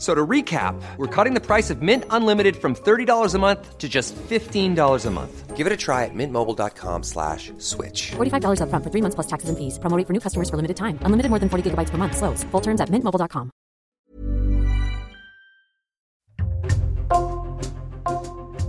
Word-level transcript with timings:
So 0.00 0.14
to 0.14 0.26
recap, 0.26 0.80
we're 0.96 1.14
cutting 1.14 1.34
the 1.34 1.44
price 1.44 1.68
of 1.68 1.82
Mint 1.82 2.04
Unlimited 2.08 2.56
from 2.56 2.74
$30 2.74 3.34
a 3.34 3.38
month 3.38 3.76
to 3.76 3.86
just 3.86 4.16
$15 4.16 5.06
a 5.06 5.10
month. 5.10 5.56
Give 5.56 5.66
it 5.66 5.72
a 5.74 5.76
try 5.76 6.06
at 6.06 6.14
mintmobile.com 6.14 7.02
slash 7.02 7.52
switch. 7.58 8.12
$45 8.16 8.62
upfront 8.62 8.82
for 8.82 8.90
three 8.90 9.02
months 9.02 9.14
plus 9.14 9.26
taxes 9.26 9.50
and 9.50 9.58
fees. 9.58 9.78
Promo 9.78 9.98
rate 9.98 10.06
for 10.06 10.14
new 10.14 10.20
customers 10.20 10.48
for 10.48 10.56
limited 10.56 10.78
time. 10.78 10.98
Unlimited 11.04 11.28
more 11.28 11.38
than 11.38 11.50
40 11.50 11.70
gigabytes 11.70 11.90
per 11.90 11.98
month. 11.98 12.16
Slows. 12.16 12.44
Full 12.50 12.62
terms 12.62 12.80
at 12.80 12.88
mintmobile.com. 12.88 13.50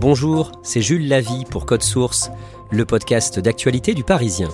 Bonjour, 0.02 0.52
c'est 0.64 0.82
Jules 0.82 1.06
Lavie 1.06 1.44
pour 1.48 1.64
Code 1.64 1.82
Source, 1.82 2.28
le 2.72 2.84
podcast 2.84 3.38
d'actualité 3.38 3.94
du 3.94 4.02
Parisien. 4.04 4.50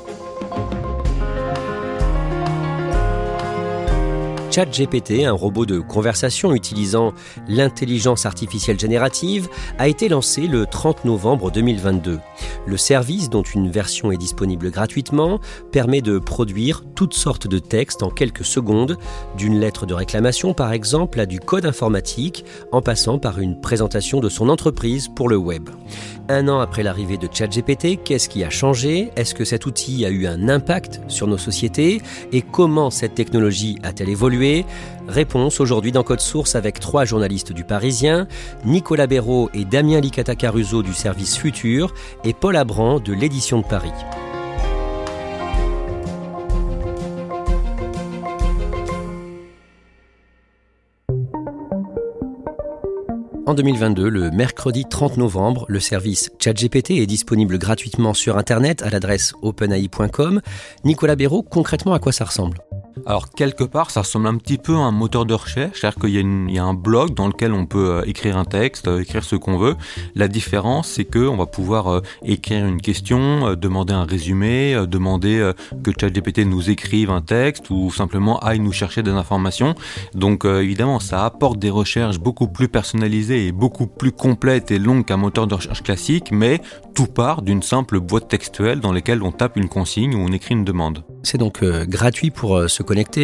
ChatGPT, 4.58 5.24
un 5.24 5.30
robot 5.30 5.66
de 5.66 5.78
conversation 5.78 6.52
utilisant 6.52 7.12
l'intelligence 7.46 8.26
artificielle 8.26 8.76
générative, 8.76 9.48
a 9.78 9.86
été 9.86 10.08
lancé 10.08 10.48
le 10.48 10.66
30 10.66 11.04
novembre 11.04 11.52
2022. 11.52 12.18
Le 12.66 12.76
service, 12.76 13.30
dont 13.30 13.44
une 13.44 13.70
version 13.70 14.10
est 14.10 14.16
disponible 14.16 14.72
gratuitement, 14.72 15.38
permet 15.70 16.00
de 16.00 16.18
produire 16.18 16.82
toutes 16.96 17.14
sortes 17.14 17.46
de 17.46 17.60
textes 17.60 18.02
en 18.02 18.10
quelques 18.10 18.44
secondes, 18.44 18.98
d'une 19.36 19.60
lettre 19.60 19.86
de 19.86 19.94
réclamation 19.94 20.54
par 20.54 20.72
exemple 20.72 21.20
à 21.20 21.26
du 21.26 21.38
code 21.38 21.64
informatique, 21.64 22.44
en 22.72 22.82
passant 22.82 23.20
par 23.20 23.38
une 23.38 23.60
présentation 23.60 24.18
de 24.18 24.28
son 24.28 24.48
entreprise 24.48 25.06
pour 25.06 25.28
le 25.28 25.36
web. 25.36 25.70
Un 26.30 26.48
an 26.48 26.58
après 26.58 26.82
l'arrivée 26.82 27.16
de 27.16 27.28
ChatGPT, 27.32 28.02
qu'est-ce 28.04 28.28
qui 28.28 28.44
a 28.44 28.50
changé? 28.50 29.12
Est-ce 29.16 29.34
que 29.34 29.44
cet 29.44 29.64
outil 29.64 30.04
a 30.04 30.10
eu 30.10 30.26
un 30.26 30.50
impact 30.50 31.00
sur 31.08 31.26
nos 31.26 31.38
sociétés? 31.38 32.02
Et 32.32 32.42
comment 32.42 32.90
cette 32.90 33.14
technologie 33.14 33.78
a-t-elle 33.82 34.10
évolué? 34.10 34.47
Réponse 35.08 35.60
aujourd'hui 35.60 35.92
dans 35.92 36.02
Code 36.02 36.20
Source 36.20 36.54
avec 36.54 36.80
trois 36.80 37.04
journalistes 37.04 37.52
du 37.52 37.64
Parisien, 37.64 38.28
Nicolas 38.64 39.06
Béraud 39.06 39.50
et 39.54 39.64
Damien 39.64 40.00
Licata-Caruso 40.00 40.82
du 40.82 40.92
service 40.92 41.36
Futur 41.36 41.94
et 42.24 42.34
Paul 42.34 42.56
Abran 42.56 43.00
de 43.00 43.12
l'édition 43.12 43.60
de 43.60 43.66
Paris. 43.66 43.92
En 53.48 53.54
2022, 53.54 54.10
le 54.10 54.30
mercredi 54.30 54.84
30 54.84 55.16
novembre, 55.16 55.64
le 55.68 55.80
service 55.80 56.30
ChatGPT 56.38 56.90
est 56.98 57.06
disponible 57.06 57.56
gratuitement 57.56 58.12
sur 58.12 58.36
Internet 58.36 58.82
à 58.82 58.90
l'adresse 58.90 59.32
openai.com. 59.40 60.42
Nicolas 60.84 61.16
Béraud, 61.16 61.44
concrètement, 61.44 61.94
à 61.94 61.98
quoi 61.98 62.12
ça 62.12 62.26
ressemble? 62.26 62.58
Alors 63.06 63.30
quelque 63.30 63.64
part, 63.64 63.90
ça 63.90 64.00
ressemble 64.00 64.26
un 64.26 64.36
petit 64.36 64.58
peu 64.58 64.74
à 64.74 64.80
un 64.80 64.90
moteur 64.90 65.26
de 65.26 65.34
recherche, 65.34 65.80
c'est-à-dire 65.80 66.00
qu'il 66.00 66.50
y, 66.50 66.58
a 66.58 66.64
un 66.64 66.74
blog 66.74 67.14
dans 67.14 67.26
lequel 67.26 67.52
on 67.52 67.66
peut 67.66 67.90
euh, 67.90 68.02
écrire 68.06 68.36
un 68.36 68.44
texte, 68.44 68.88
euh, 68.88 69.00
écrire 69.00 69.24
ce 69.24 69.36
qu'on 69.36 69.58
veut. 69.58 69.76
La 70.14 70.28
différence, 70.28 70.88
c'est 70.88 71.04
que 71.04 71.18
on 71.18 71.36
va 71.36 71.46
pouvoir 71.46 71.88
euh, 71.88 72.00
écrire 72.22 72.66
une 72.66 72.80
question, 72.80 73.54
demander 73.54 73.94
un 73.94 74.04
résumé, 74.04 74.76
demander 74.88 75.52
que 75.82 75.90
ChatGPT 75.98 76.40
nous 76.40 76.70
écrive 76.70 77.10
un 77.10 77.20
texte 77.20 77.70
ou 77.70 77.90
simplement 77.90 78.38
aille 78.40 78.60
nous 78.60 78.72
chercher 78.72 79.02
des 79.02 79.10
informations. 79.10 79.74
Donc 80.14 80.44
évidemment, 80.44 81.00
ça 81.00 81.24
apporte 81.24 81.58
des 81.58 81.70
recherches 81.70 82.18
beaucoup 82.18 82.48
plus 82.48 82.68
personnalisées 82.68 83.46
et 83.46 83.52
beaucoup 83.52 83.86
plus 83.86 84.12
complètes 84.12 84.70
et 84.70 84.78
longues 84.78 85.04
qu'un 85.04 85.16
moteur 85.16 85.46
de 85.46 85.54
recherche 85.54 85.82
classique, 85.82 86.30
mais 86.32 86.60
tout 86.94 87.06
part 87.06 87.42
d'une 87.42 87.62
simple 87.62 88.00
boîte 88.00 88.28
textuelle 88.28 88.80
dans 88.80 88.92
laquelle 88.92 89.22
on 89.22 89.32
tape 89.32 89.56
une 89.56 89.68
consigne 89.68 90.14
ou 90.14 90.18
on 90.18 90.32
écrit 90.32 90.54
une 90.54 90.64
demande. 90.64 91.04
C'est 91.22 91.38
donc 91.38 91.64
gratuit 91.64 92.30
pour 92.30 92.68
se 92.68 92.82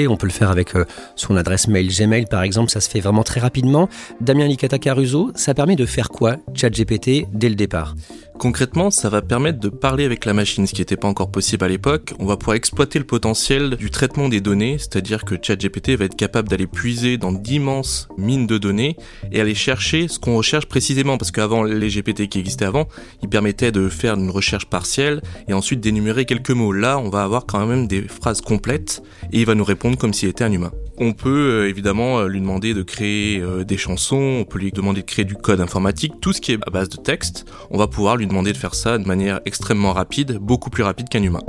On 0.09 0.17
peut 0.17 0.27
le 0.27 0.33
faire 0.33 0.51
avec 0.51 0.75
euh, 0.77 0.85
son 1.17 1.37
adresse 1.37 1.69
mail 1.69 1.89
Gmail 1.89 2.27
par 2.27 2.43
exemple. 2.43 2.71
Ça 2.71 2.81
se 2.81 2.91
fait 2.91 3.01
vraiment 3.01 3.23
très 3.23 3.41
rapidement. 3.41 3.89
Damien 4.21 4.47
Licata 4.47 4.79
Caruso, 4.79 5.33
ça 5.35 5.55
permet 5.55 5.77
de 5.77 5.87
faire 5.87 6.09
quoi 6.09 6.37
ChatGPT 6.55 7.27
dès 7.33 7.49
le 7.49 7.55
départ? 7.55 7.95
Concrètement, 8.39 8.91
ça 8.91 9.09
va 9.09 9.23
permettre 9.23 9.61
de 9.61 9.69
parler 9.69 10.05
avec 10.05 10.25
la 10.25 10.35
machine, 10.35 10.67
ce 10.67 10.75
qui 10.75 10.81
n'était 10.81 10.97
pas 10.97 11.09
encore 11.09 11.31
possible 11.31 11.65
à 11.65 11.69
l'époque. 11.69 12.15
On 12.19 12.27
va 12.27 12.37
pouvoir 12.37 12.57
exploiter 12.57 12.99
le 12.99 13.05
potentiel 13.05 13.77
du 13.77 13.91
traitement 13.91 14.29
des 14.29 14.41
données, 14.41 14.77
c'est-à-dire 14.79 15.25
que 15.25 15.37
ChatGPT 15.41 15.91
va 15.91 16.07
être 16.07 16.17
capable 16.17 16.49
d'aller 16.49 16.67
puiser 16.67 17.17
dans 17.17 17.33
d'immenses 17.33 18.09
mines 18.19 18.47
de 18.47 18.59
données 18.59 18.97
et 19.33 19.41
aller 19.41 19.55
chercher 19.55 20.09
ce 20.09 20.19
qu'on 20.19 20.37
recherche 20.37 20.67
précisément, 20.67 21.17
parce 21.17 21.31
qu'avant 21.31 21.63
les 21.63 21.89
GPT 21.89 22.29
qui 22.29 22.41
existaient 22.41 22.65
avant, 22.65 22.89
ils 23.23 23.29
permettaient 23.29 23.73
de 23.73 23.89
faire 23.89 24.15
une 24.15 24.31
recherche 24.31 24.67
partielle 24.67 25.23
et 25.49 25.55
ensuite 25.55 25.81
d'énumérer 25.81 26.25
quelques 26.25 26.51
mots. 26.51 26.73
Là, 26.73 26.99
on 26.99 27.11
va 27.11 27.23
avoir 27.23 27.47
quand 27.47 27.65
même 27.65 27.87
des 27.87 28.03
phrases 28.03 28.41
complètes 28.41 29.03
et 29.33 29.41
il 29.41 29.47
va 29.47 29.55
nous 29.55 29.65
répondre 29.65 29.97
comme 29.97 30.13
s'il 30.13 30.29
était 30.29 30.45
un 30.45 30.53
humain. 30.53 30.73
On 30.97 31.13
peut 31.13 31.65
euh, 31.65 31.69
évidemment 31.69 32.21
euh, 32.21 32.29
lui 32.29 32.41
demander 32.41 32.73
de 32.73 32.83
créer 32.83 33.41
euh, 33.41 33.65
des 33.65 33.77
chansons, 33.77 34.39
on 34.41 34.45
peut 34.45 34.61
lui 34.61 34.71
demander 34.71 35.01
de 35.01 35.07
créer 35.07 35.25
du 35.25 35.35
code 35.35 35.61
informatique, 35.61 36.13
tout 36.21 36.33
ce 36.33 36.41
qui 36.41 36.53
est 36.53 36.59
à 36.65 36.71
base 36.71 36.89
de 36.89 36.97
texte, 36.97 37.47
on 37.71 37.79
va 37.79 37.89
pouvoir 37.89 38.17
lui 38.17 38.24
demander 38.27 38.53
de 38.53 38.59
faire 38.59 38.75
ça 38.75 38.99
de 38.99 39.07
manière 39.07 39.41
extrêmement 39.45 39.93
rapide, 39.93 40.39
beaucoup 40.39 40.71
plus 40.71 40.83
rapide 40.83 41.09
qu'un 41.09 41.23
humain. 41.23 41.43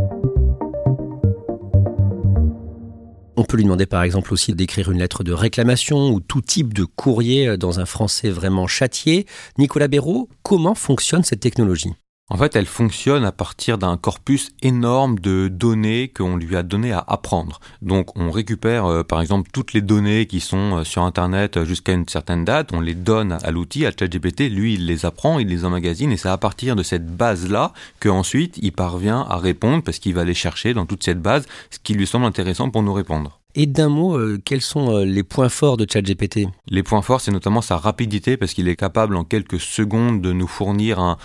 On 3.38 3.44
peut 3.44 3.58
lui 3.58 3.64
demander 3.64 3.86
par 3.86 4.04
exemple 4.04 4.34
aussi 4.34 4.54
d'écrire 4.54 4.92
une 4.92 5.00
lettre 5.00 5.24
de 5.24 5.34
réclamation 5.34 6.10
ou 6.10 6.20
tout 6.22 6.42
type 6.42 6.74
de 6.74 6.86
courrier 6.86 7.58
dans 7.58 7.80
un 7.80 7.86
français 7.86 8.30
vraiment 8.30 8.68
châtié. 8.68 9.26
Nicolas 9.58 9.88
Béraud, 9.88 10.30
comment 10.42 10.76
fonctionne 10.76 11.24
cette 11.24 11.42
technologie? 11.42 11.94
En 12.28 12.38
fait, 12.38 12.56
elle 12.56 12.66
fonctionne 12.66 13.24
à 13.24 13.32
partir 13.32 13.78
d'un 13.78 13.98
corpus 13.98 14.50
énorme 14.64 15.20
de 15.20 15.48
données 15.48 16.08
qu'on 16.08 16.38
lui 16.38 16.56
a 16.56 16.64
donné 16.64 16.92
à 16.92 17.04
apprendre. 17.08 17.60
Donc, 17.84 18.18
on 18.18 18.32
récupère, 18.32 18.86
euh, 18.86 19.04
par 19.04 19.22
exemple, 19.22 19.52
toutes 19.54 19.74
les 19.74 19.82
données 19.82 20.26
qui 20.26 20.40
sont 20.40 20.78
euh, 20.78 20.84
sur 20.84 21.04
Internet 21.04 21.64
jusqu'à 21.66 21.94
une 21.94 22.08
certaine 22.08 22.44
date, 22.44 22.72
on 22.74 22.82
les 22.82 22.96
donne 22.96 23.38
à 23.44 23.52
l'outil, 23.52 23.86
à 23.86 23.92
ChatGPT, 23.92 24.50
lui, 24.50 24.74
il 24.74 24.88
les 24.88 25.06
apprend, 25.06 25.38
il 25.38 25.48
les 25.48 25.66
emmagasine, 25.66 26.12
et 26.12 26.18
c'est 26.18 26.30
à 26.30 26.38
partir 26.38 26.76
de 26.76 26.82
cette 26.82 27.06
base-là 27.06 27.74
qu'ensuite, 28.00 28.58
il 28.60 28.72
parvient 28.72 29.22
à 29.30 29.38
répondre, 29.38 29.84
parce 29.84 30.00
qu'il 30.00 30.16
va 30.16 30.22
aller 30.22 30.34
chercher 30.34 30.74
dans 30.74 30.88
toute 30.88 31.04
cette 31.04 31.22
base 31.22 31.46
ce 31.70 31.78
qui 31.78 31.94
lui 31.94 32.08
semble 32.08 32.26
intéressant 32.26 32.72
pour 32.72 32.82
nous 32.82 32.94
répondre. 32.94 33.40
Et 33.58 33.68
d'un 33.68 33.88
mot, 33.88 34.18
euh, 34.18 34.38
quels 34.44 34.62
sont 34.62 34.94
euh, 34.94 35.06
les 35.06 35.24
points 35.24 35.48
forts 35.48 35.78
de 35.78 35.88
ChatGPT? 35.90 36.50
Les 36.68 36.84
points 36.84 37.02
forts, 37.02 37.22
c'est 37.22 37.32
notamment 37.32 37.62
sa 37.62 37.78
rapidité, 37.78 38.36
parce 38.36 38.54
qu'il 38.54 38.68
est 38.68 38.76
capable 38.76 39.16
en 39.16 39.24
quelques 39.24 39.62
secondes 39.62 40.22
de 40.22 40.34
nous 40.34 40.48
fournir 40.48 41.00
un, 41.00 41.18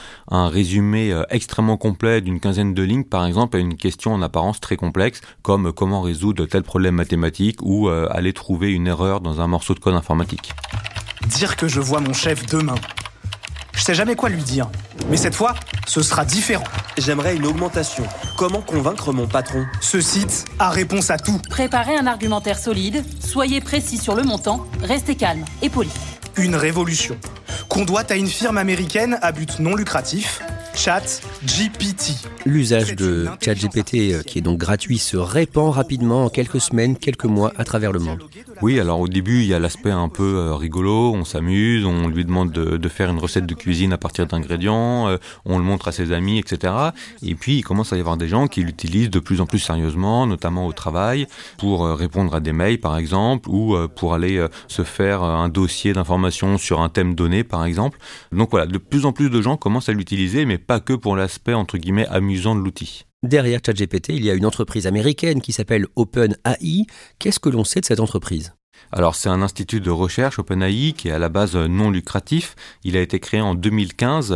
résumé 0.48 1.12
euh, 1.12 1.24
extrêmement 1.30 1.76
complet 1.76 2.20
d'une 2.20 2.38
quinzaine 2.38 2.72
de 2.72 2.82
lignes, 2.84 3.02
par 3.02 3.26
exemple, 3.26 3.56
à 3.56 3.60
une 3.60 3.76
question 3.76 4.14
en 4.14 4.22
apparence 4.22 4.60
très 4.60 4.76
complexe, 4.76 5.22
comme 5.42 5.72
comment 5.72 6.02
résoudre 6.02 6.46
tel 6.46 6.62
problème 6.62 6.94
mathématique 6.94 7.58
ou 7.62 7.88
aller 7.88 8.32
trouver 8.32 8.72
une 8.72 8.86
erreur 8.86 9.20
dans 9.20 9.40
un 9.40 9.46
morceau 9.46 9.74
de 9.74 9.80
code 9.80 9.94
informatique. 9.94 10.52
Dire 11.26 11.56
que 11.56 11.66
je 11.66 11.80
vois 11.80 12.00
mon 12.00 12.12
chef 12.12 12.46
demain. 12.46 12.76
Je 13.80 13.86
sais 13.86 13.94
jamais 13.94 14.14
quoi 14.14 14.28
lui 14.28 14.42
dire. 14.42 14.68
Mais 15.08 15.16
cette 15.16 15.34
fois, 15.34 15.54
ce 15.86 16.02
sera 16.02 16.26
différent. 16.26 16.66
J'aimerais 16.98 17.34
une 17.34 17.46
augmentation. 17.46 18.04
Comment 18.36 18.60
convaincre 18.60 19.10
mon 19.10 19.26
patron? 19.26 19.64
Ce 19.80 20.02
site 20.02 20.44
a 20.58 20.68
réponse 20.68 21.08
à 21.08 21.16
tout. 21.16 21.40
Préparez 21.48 21.96
un 21.96 22.06
argumentaire 22.06 22.58
solide, 22.58 23.02
soyez 23.20 23.62
précis 23.62 23.96
sur 23.96 24.14
le 24.14 24.22
montant, 24.22 24.66
restez 24.82 25.14
calme 25.14 25.46
et 25.62 25.70
poli. 25.70 25.88
Une 26.36 26.56
révolution 26.56 27.16
qu'on 27.70 27.86
doit 27.86 28.04
à 28.10 28.16
une 28.16 28.26
firme 28.26 28.58
américaine 28.58 29.18
à 29.22 29.32
but 29.32 29.58
non 29.60 29.74
lucratif, 29.74 30.42
Chat 30.74 31.20
GPT. 31.44 32.12
L'usage 32.46 32.94
de 32.96 33.26
ChatGPT, 33.42 34.12
euh, 34.12 34.22
qui 34.22 34.38
est 34.38 34.42
donc 34.42 34.58
gratuit, 34.58 34.98
se 34.98 35.16
répand 35.16 35.72
rapidement 35.72 36.24
en 36.24 36.28
quelques 36.28 36.60
semaines, 36.60 36.96
quelques 36.96 37.24
mois 37.24 37.52
à 37.56 37.64
travers 37.64 37.92
le 37.92 37.98
monde. 37.98 38.22
Oui, 38.62 38.80
alors 38.80 39.00
au 39.00 39.08
début, 39.08 39.40
il 39.40 39.46
y 39.46 39.54
a 39.54 39.58
l'aspect 39.58 39.90
un 39.90 40.08
peu 40.08 40.36
euh, 40.36 40.54
rigolo, 40.54 41.12
on 41.14 41.24
s'amuse, 41.24 41.84
on 41.84 42.08
lui 42.08 42.24
demande 42.24 42.52
de, 42.52 42.88
faire 42.88 43.10
une 43.10 43.18
recette 43.18 43.46
de 43.46 43.54
cuisine 43.54 43.92
à 43.92 43.98
partir 43.98 44.26
d'ingrédients, 44.26 45.08
euh, 45.08 45.16
on 45.44 45.58
le 45.58 45.64
montre 45.64 45.88
à 45.88 45.92
ses 45.92 46.12
amis, 46.12 46.38
etc. 46.38 46.72
Et 47.22 47.34
puis, 47.34 47.58
il 47.58 47.62
commence 47.62 47.92
à 47.92 47.96
y 47.96 48.00
avoir 48.00 48.16
des 48.16 48.28
gens 48.28 48.46
qui 48.46 48.62
l'utilisent 48.62 49.10
de 49.10 49.20
plus 49.20 49.40
en 49.40 49.46
plus 49.46 49.58
sérieusement, 49.58 50.26
notamment 50.26 50.66
au 50.66 50.72
travail, 50.72 51.26
pour 51.58 51.86
répondre 51.86 52.34
à 52.34 52.40
des 52.40 52.52
mails, 52.52 52.80
par 52.80 52.96
exemple, 52.96 53.48
ou 53.50 53.76
pour 53.96 54.14
aller 54.14 54.44
se 54.68 54.82
faire 54.82 55.22
un 55.22 55.48
dossier 55.48 55.92
d'information 55.92 56.58
sur 56.58 56.80
un 56.80 56.88
thème 56.88 57.14
donné, 57.14 57.44
par 57.44 57.64
exemple. 57.64 57.98
Donc 58.32 58.50
voilà, 58.50 58.66
de 58.66 58.78
plus 58.78 59.06
en 59.06 59.12
plus 59.12 59.30
de 59.30 59.42
gens 59.42 59.56
commencent 59.56 59.88
à 59.88 59.92
l'utiliser, 59.92 60.44
mais 60.44 60.59
pas 60.60 60.80
que 60.80 60.92
pour 60.92 61.16
l'aspect 61.16 61.54
entre 61.54 61.78
guillemets 61.78 62.06
amusant 62.06 62.54
de 62.54 62.60
l'outil. 62.60 63.04
Derrière 63.22 63.60
ChatGPT, 63.64 64.10
il 64.10 64.24
y 64.24 64.30
a 64.30 64.34
une 64.34 64.46
entreprise 64.46 64.86
américaine 64.86 65.42
qui 65.42 65.52
s'appelle 65.52 65.86
OpenAI. 65.96 66.86
Qu'est-ce 67.18 67.40
que 67.40 67.50
l'on 67.50 67.64
sait 67.64 67.80
de 67.80 67.84
cette 67.84 68.00
entreprise? 68.00 68.54
Alors 68.92 69.14
c'est 69.14 69.28
un 69.28 69.42
institut 69.42 69.80
de 69.80 69.90
recherche 69.90 70.38
OpenAI 70.38 70.94
qui 70.96 71.08
est 71.08 71.12
à 71.12 71.18
la 71.18 71.28
base 71.28 71.56
non 71.56 71.90
lucratif. 71.90 72.56
Il 72.84 72.96
a 72.96 73.00
été 73.00 73.20
créé 73.20 73.40
en 73.40 73.54
2015. 73.54 74.34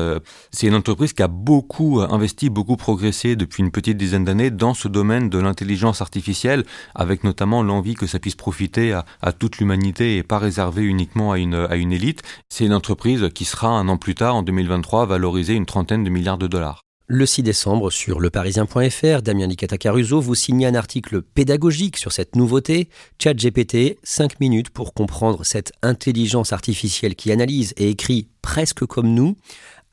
C'est 0.50 0.66
une 0.66 0.74
entreprise 0.74 1.12
qui 1.12 1.22
a 1.22 1.28
beaucoup 1.28 2.00
investi, 2.00 2.50
beaucoup 2.50 2.76
progressé 2.76 3.36
depuis 3.36 3.62
une 3.62 3.70
petite 3.70 3.96
dizaine 3.96 4.24
d'années 4.24 4.50
dans 4.50 4.74
ce 4.74 4.88
domaine 4.88 5.28
de 5.28 5.38
l'intelligence 5.38 6.00
artificielle, 6.00 6.64
avec 6.94 7.24
notamment 7.24 7.62
l'envie 7.62 7.94
que 7.94 8.06
ça 8.06 8.18
puisse 8.18 8.36
profiter 8.36 8.92
à, 8.92 9.32
toute 9.32 9.58
l'humanité 9.58 10.16
et 10.16 10.22
pas 10.22 10.38
réservé 10.38 10.82
uniquement 10.82 11.32
à 11.32 11.38
une, 11.38 11.54
à 11.54 11.76
une 11.76 11.92
élite. 11.92 12.22
C'est 12.48 12.64
une 12.64 12.74
entreprise 12.74 13.28
qui 13.34 13.44
sera 13.44 13.68
un 13.68 13.88
an 13.88 13.96
plus 13.96 14.14
tard, 14.14 14.36
en 14.36 14.42
2023, 14.42 15.06
valorisée 15.06 15.54
une 15.54 15.66
trentaine 15.66 16.04
de 16.04 16.10
milliards 16.10 16.38
de 16.38 16.46
dollars. 16.46 16.83
Le 17.06 17.26
6 17.26 17.42
décembre, 17.42 17.90
sur 17.90 18.18
leparisien.fr, 18.18 19.20
Damien 19.20 19.48
Nicata 19.48 19.76
Caruso 19.76 20.22
vous 20.22 20.34
signe 20.34 20.64
un 20.64 20.74
article 20.74 21.20
pédagogique 21.20 21.98
sur 21.98 22.12
cette 22.12 22.34
nouveauté, 22.34 22.88
ChatGPT, 23.22 23.98
5 24.02 24.40
minutes 24.40 24.70
pour 24.70 24.94
comprendre 24.94 25.44
cette 25.44 25.72
intelligence 25.82 26.54
artificielle 26.54 27.14
qui 27.14 27.30
analyse 27.30 27.74
et 27.76 27.90
écrit 27.90 28.28
presque 28.40 28.86
comme 28.86 29.12
nous. 29.12 29.36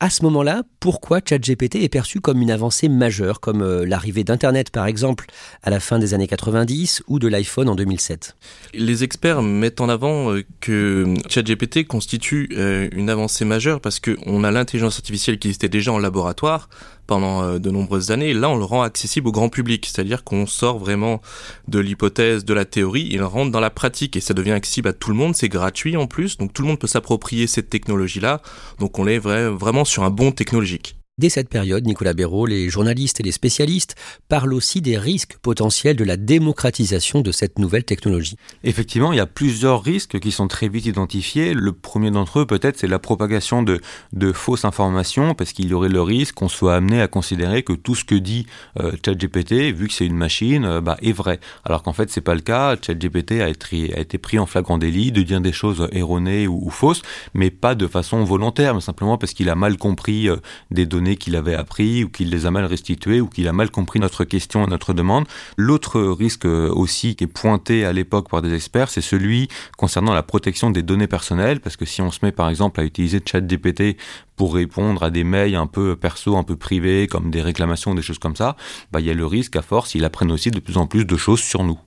À 0.00 0.10
ce 0.10 0.24
moment-là, 0.24 0.64
pourquoi 0.80 1.20
ChatGPT 1.24 1.76
est 1.76 1.88
perçu 1.88 2.20
comme 2.20 2.42
une 2.42 2.50
avancée 2.50 2.88
majeure, 2.88 3.38
comme 3.38 3.62
euh, 3.62 3.86
l'arrivée 3.86 4.24
d'Internet 4.24 4.70
par 4.70 4.86
exemple 4.86 5.26
à 5.62 5.70
la 5.70 5.78
fin 5.78 6.00
des 6.00 6.12
années 6.12 6.26
90 6.26 7.04
ou 7.06 7.20
de 7.20 7.28
l'iPhone 7.28 7.68
en 7.68 7.76
2007 7.76 8.36
Les 8.74 9.04
experts 9.04 9.42
mettent 9.42 9.80
en 9.80 9.88
avant 9.88 10.32
euh, 10.32 10.42
que 10.60 11.14
ChatGPT 11.28 11.86
constitue 11.86 12.48
euh, 12.56 12.88
une 12.90 13.10
avancée 13.10 13.44
majeure 13.44 13.80
parce 13.80 14.00
qu'on 14.00 14.42
a 14.42 14.50
l'intelligence 14.50 14.96
artificielle 14.96 15.38
qui 15.38 15.46
existait 15.46 15.68
déjà 15.68 15.92
en 15.92 15.98
laboratoire 16.00 16.68
pendant 17.06 17.58
de 17.58 17.70
nombreuses 17.70 18.10
années. 18.10 18.32
là, 18.32 18.48
on 18.48 18.56
le 18.56 18.64
rend 18.64 18.82
accessible 18.82 19.28
au 19.28 19.32
grand 19.32 19.48
public, 19.48 19.86
c'est-à-dire 19.86 20.24
qu'on 20.24 20.46
sort 20.46 20.78
vraiment 20.78 21.20
de 21.68 21.78
l'hypothèse, 21.78 22.44
de 22.44 22.54
la 22.54 22.64
théorie, 22.64 23.08
il 23.10 23.22
rentre 23.22 23.50
dans 23.50 23.60
la 23.60 23.70
pratique 23.70 24.16
et 24.16 24.20
ça 24.20 24.34
devient 24.34 24.52
accessible 24.52 24.88
à 24.88 24.92
tout 24.92 25.10
le 25.10 25.16
monde. 25.16 25.34
C'est 25.36 25.48
gratuit 25.48 25.96
en 25.96 26.06
plus, 26.06 26.38
donc 26.38 26.52
tout 26.52 26.62
le 26.62 26.68
monde 26.68 26.78
peut 26.78 26.86
s'approprier 26.86 27.46
cette 27.46 27.70
technologie-là. 27.70 28.40
Donc 28.78 28.98
on 28.98 29.06
est 29.06 29.18
vraiment 29.18 29.84
sur 29.84 30.04
un 30.04 30.10
bon 30.10 30.32
technologique. 30.32 30.96
Dès 31.18 31.28
cette 31.28 31.50
période, 31.50 31.86
Nicolas 31.86 32.14
Béraud, 32.14 32.46
les 32.46 32.70
journalistes 32.70 33.20
et 33.20 33.22
les 33.22 33.32
spécialistes 33.32 33.96
parlent 34.30 34.54
aussi 34.54 34.80
des 34.80 34.96
risques 34.96 35.36
potentiels 35.42 35.94
de 35.94 36.04
la 36.04 36.16
démocratisation 36.16 37.20
de 37.20 37.30
cette 37.32 37.58
nouvelle 37.58 37.84
technologie. 37.84 38.38
Effectivement, 38.64 39.12
il 39.12 39.16
y 39.16 39.20
a 39.20 39.26
plusieurs 39.26 39.82
risques 39.82 40.18
qui 40.20 40.32
sont 40.32 40.48
très 40.48 40.68
vite 40.68 40.86
identifiés. 40.86 41.52
Le 41.52 41.72
premier 41.72 42.10
d'entre 42.10 42.38
eux, 42.38 42.46
peut-être, 42.46 42.78
c'est 42.78 42.86
la 42.86 42.98
propagation 42.98 43.62
de, 43.62 43.82
de, 44.14 44.32
fausses 44.32 44.64
informations, 44.64 45.34
parce 45.34 45.52
qu'il 45.52 45.66
y 45.66 45.74
aurait 45.74 45.90
le 45.90 46.00
risque 46.00 46.34
qu'on 46.34 46.48
soit 46.48 46.74
amené 46.74 47.02
à 47.02 47.08
considérer 47.08 47.62
que 47.62 47.74
tout 47.74 47.94
ce 47.94 48.06
que 48.06 48.14
dit 48.14 48.46
euh, 48.80 48.92
ChatGPT, 49.04 49.70
vu 49.74 49.88
que 49.88 49.92
c'est 49.92 50.06
une 50.06 50.16
machine, 50.16 50.64
euh, 50.64 50.80
bah, 50.80 50.96
est 51.02 51.12
vrai. 51.12 51.40
Alors 51.66 51.82
qu'en 51.82 51.92
fait, 51.92 52.08
c'est 52.08 52.22
pas 52.22 52.34
le 52.34 52.40
cas. 52.40 52.74
ChatGPT 52.80 53.42
a 53.42 53.50
été, 53.50 53.94
a 53.94 54.00
été 54.00 54.16
pris 54.16 54.38
en 54.38 54.46
flagrant 54.46 54.78
délit 54.78 55.12
de 55.12 55.20
dire 55.20 55.42
des 55.42 55.52
choses 55.52 55.88
erronées 55.92 56.46
ou, 56.46 56.70
fausses, 56.70 57.02
mais 57.34 57.50
pas 57.50 57.74
de 57.74 57.86
façon 57.86 58.24
volontaire, 58.24 58.74
mais 58.74 58.80
simplement 58.80 59.18
parce 59.18 59.34
qu'il 59.34 59.50
a 59.50 59.54
mal 59.54 59.76
compris 59.76 60.30
euh, 60.30 60.36
des 60.70 60.86
données 60.86 61.01
qu'il 61.16 61.36
avait 61.36 61.54
appris 61.54 62.04
ou 62.04 62.08
qu'il 62.08 62.30
les 62.30 62.46
a 62.46 62.50
mal 62.50 62.64
restituées 62.64 63.20
ou 63.20 63.26
qu'il 63.26 63.48
a 63.48 63.52
mal 63.52 63.70
compris 63.70 64.00
notre 64.00 64.24
question, 64.24 64.66
notre 64.66 64.92
demande. 64.92 65.26
L'autre 65.56 66.00
risque 66.00 66.44
aussi 66.44 67.16
qui 67.16 67.24
est 67.24 67.26
pointé 67.26 67.84
à 67.84 67.92
l'époque 67.92 68.28
par 68.28 68.42
des 68.42 68.54
experts, 68.54 68.90
c'est 68.90 69.00
celui 69.00 69.48
concernant 69.76 70.14
la 70.14 70.22
protection 70.22 70.70
des 70.70 70.82
données 70.82 71.06
personnelles, 71.06 71.60
parce 71.60 71.76
que 71.76 71.84
si 71.84 72.02
on 72.02 72.10
se 72.10 72.20
met 72.22 72.32
par 72.32 72.48
exemple 72.48 72.80
à 72.80 72.84
utiliser 72.84 73.20
ChatGPT 73.24 73.96
pour 74.36 74.54
répondre 74.54 75.02
à 75.02 75.10
des 75.10 75.24
mails 75.24 75.54
un 75.54 75.66
peu 75.66 75.96
perso, 75.96 76.36
un 76.36 76.42
peu 76.42 76.56
privés, 76.56 77.06
comme 77.06 77.30
des 77.30 77.42
réclamations, 77.42 77.94
des 77.94 78.02
choses 78.02 78.18
comme 78.18 78.36
ça, 78.36 78.56
bah, 78.90 79.00
il 79.00 79.06
y 79.06 79.10
a 79.10 79.14
le 79.14 79.26
risque 79.26 79.56
à 79.56 79.62
force, 79.62 79.94
il 79.94 80.04
apprenne 80.04 80.32
aussi 80.32 80.50
de 80.50 80.60
plus 80.60 80.76
en 80.76 80.86
plus 80.86 81.04
de 81.04 81.16
choses 81.16 81.40
sur 81.40 81.64
nous. 81.64 81.78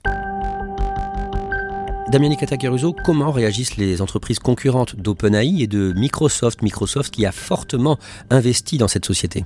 Damien 2.08 2.28
Nicata 2.28 2.56
comment 3.04 3.32
réagissent 3.32 3.76
les 3.76 4.00
entreprises 4.00 4.38
concurrentes 4.38 4.94
d'OpenAI 4.94 5.62
et 5.62 5.66
de 5.66 5.92
Microsoft 5.92 6.62
Microsoft 6.62 7.12
qui 7.12 7.26
a 7.26 7.32
fortement 7.32 7.98
investi 8.30 8.78
dans 8.78 8.86
cette 8.86 9.04
société? 9.04 9.44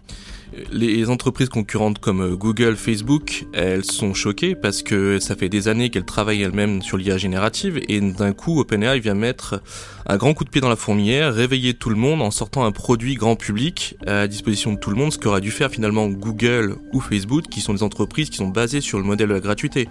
Les 0.71 1.09
entreprises 1.09 1.49
concurrentes 1.49 2.01
comme 2.01 2.35
Google, 2.37 2.77
Facebook, 2.77 3.47
elles 3.55 3.85
sont 3.85 4.13
choquées 4.13 4.55
parce 4.55 4.83
que 4.83 5.19
ça 5.19 5.37
fait 5.37 5.49
des 5.49 5.69
années 5.69 5.89
qu'elles 5.89 6.05
travaillent 6.05 6.43
elles-mêmes 6.43 6.83
sur 6.83 6.99
l'IA 6.99 7.17
générative 7.17 7.81
et 7.89 7.99
d'un 8.01 8.33
coup 8.33 8.61
OpenAI 8.61 9.01
vient 9.01 9.15
mettre 9.15 9.63
un 10.07 10.19
grand 10.19 10.35
coup 10.35 10.45
de 10.45 10.51
pied 10.51 10.61
dans 10.61 10.69
la 10.69 10.77
fourmilière, 10.77 11.33
réveiller 11.33 11.73
tout 11.73 11.89
le 11.89 11.97
monde 11.97 12.21
en 12.21 12.31
sortant 12.31 12.65
un 12.65 12.73
produit 12.73 13.15
grand 13.15 13.37
public 13.37 13.97
à 14.07 14.27
disposition 14.27 14.75
de 14.75 14.79
tout 14.79 14.91
le 14.91 14.97
monde, 14.97 15.13
ce 15.13 15.19
qu'aurait 15.19 15.41
dû 15.41 15.51
faire 15.51 15.71
finalement 15.71 16.09
Google 16.09 16.77
ou 16.93 17.01
Facebook 17.01 17.45
qui 17.51 17.63
sont 17.63 17.73
des 17.73 17.83
entreprises 17.83 18.29
qui 18.29 18.37
sont 18.37 18.49
basées 18.49 18.83
sur 18.83 18.99
le 18.99 19.05
modèle 19.05 19.29
de 19.29 19.35
la 19.35 19.41
gratuité. 19.41 19.89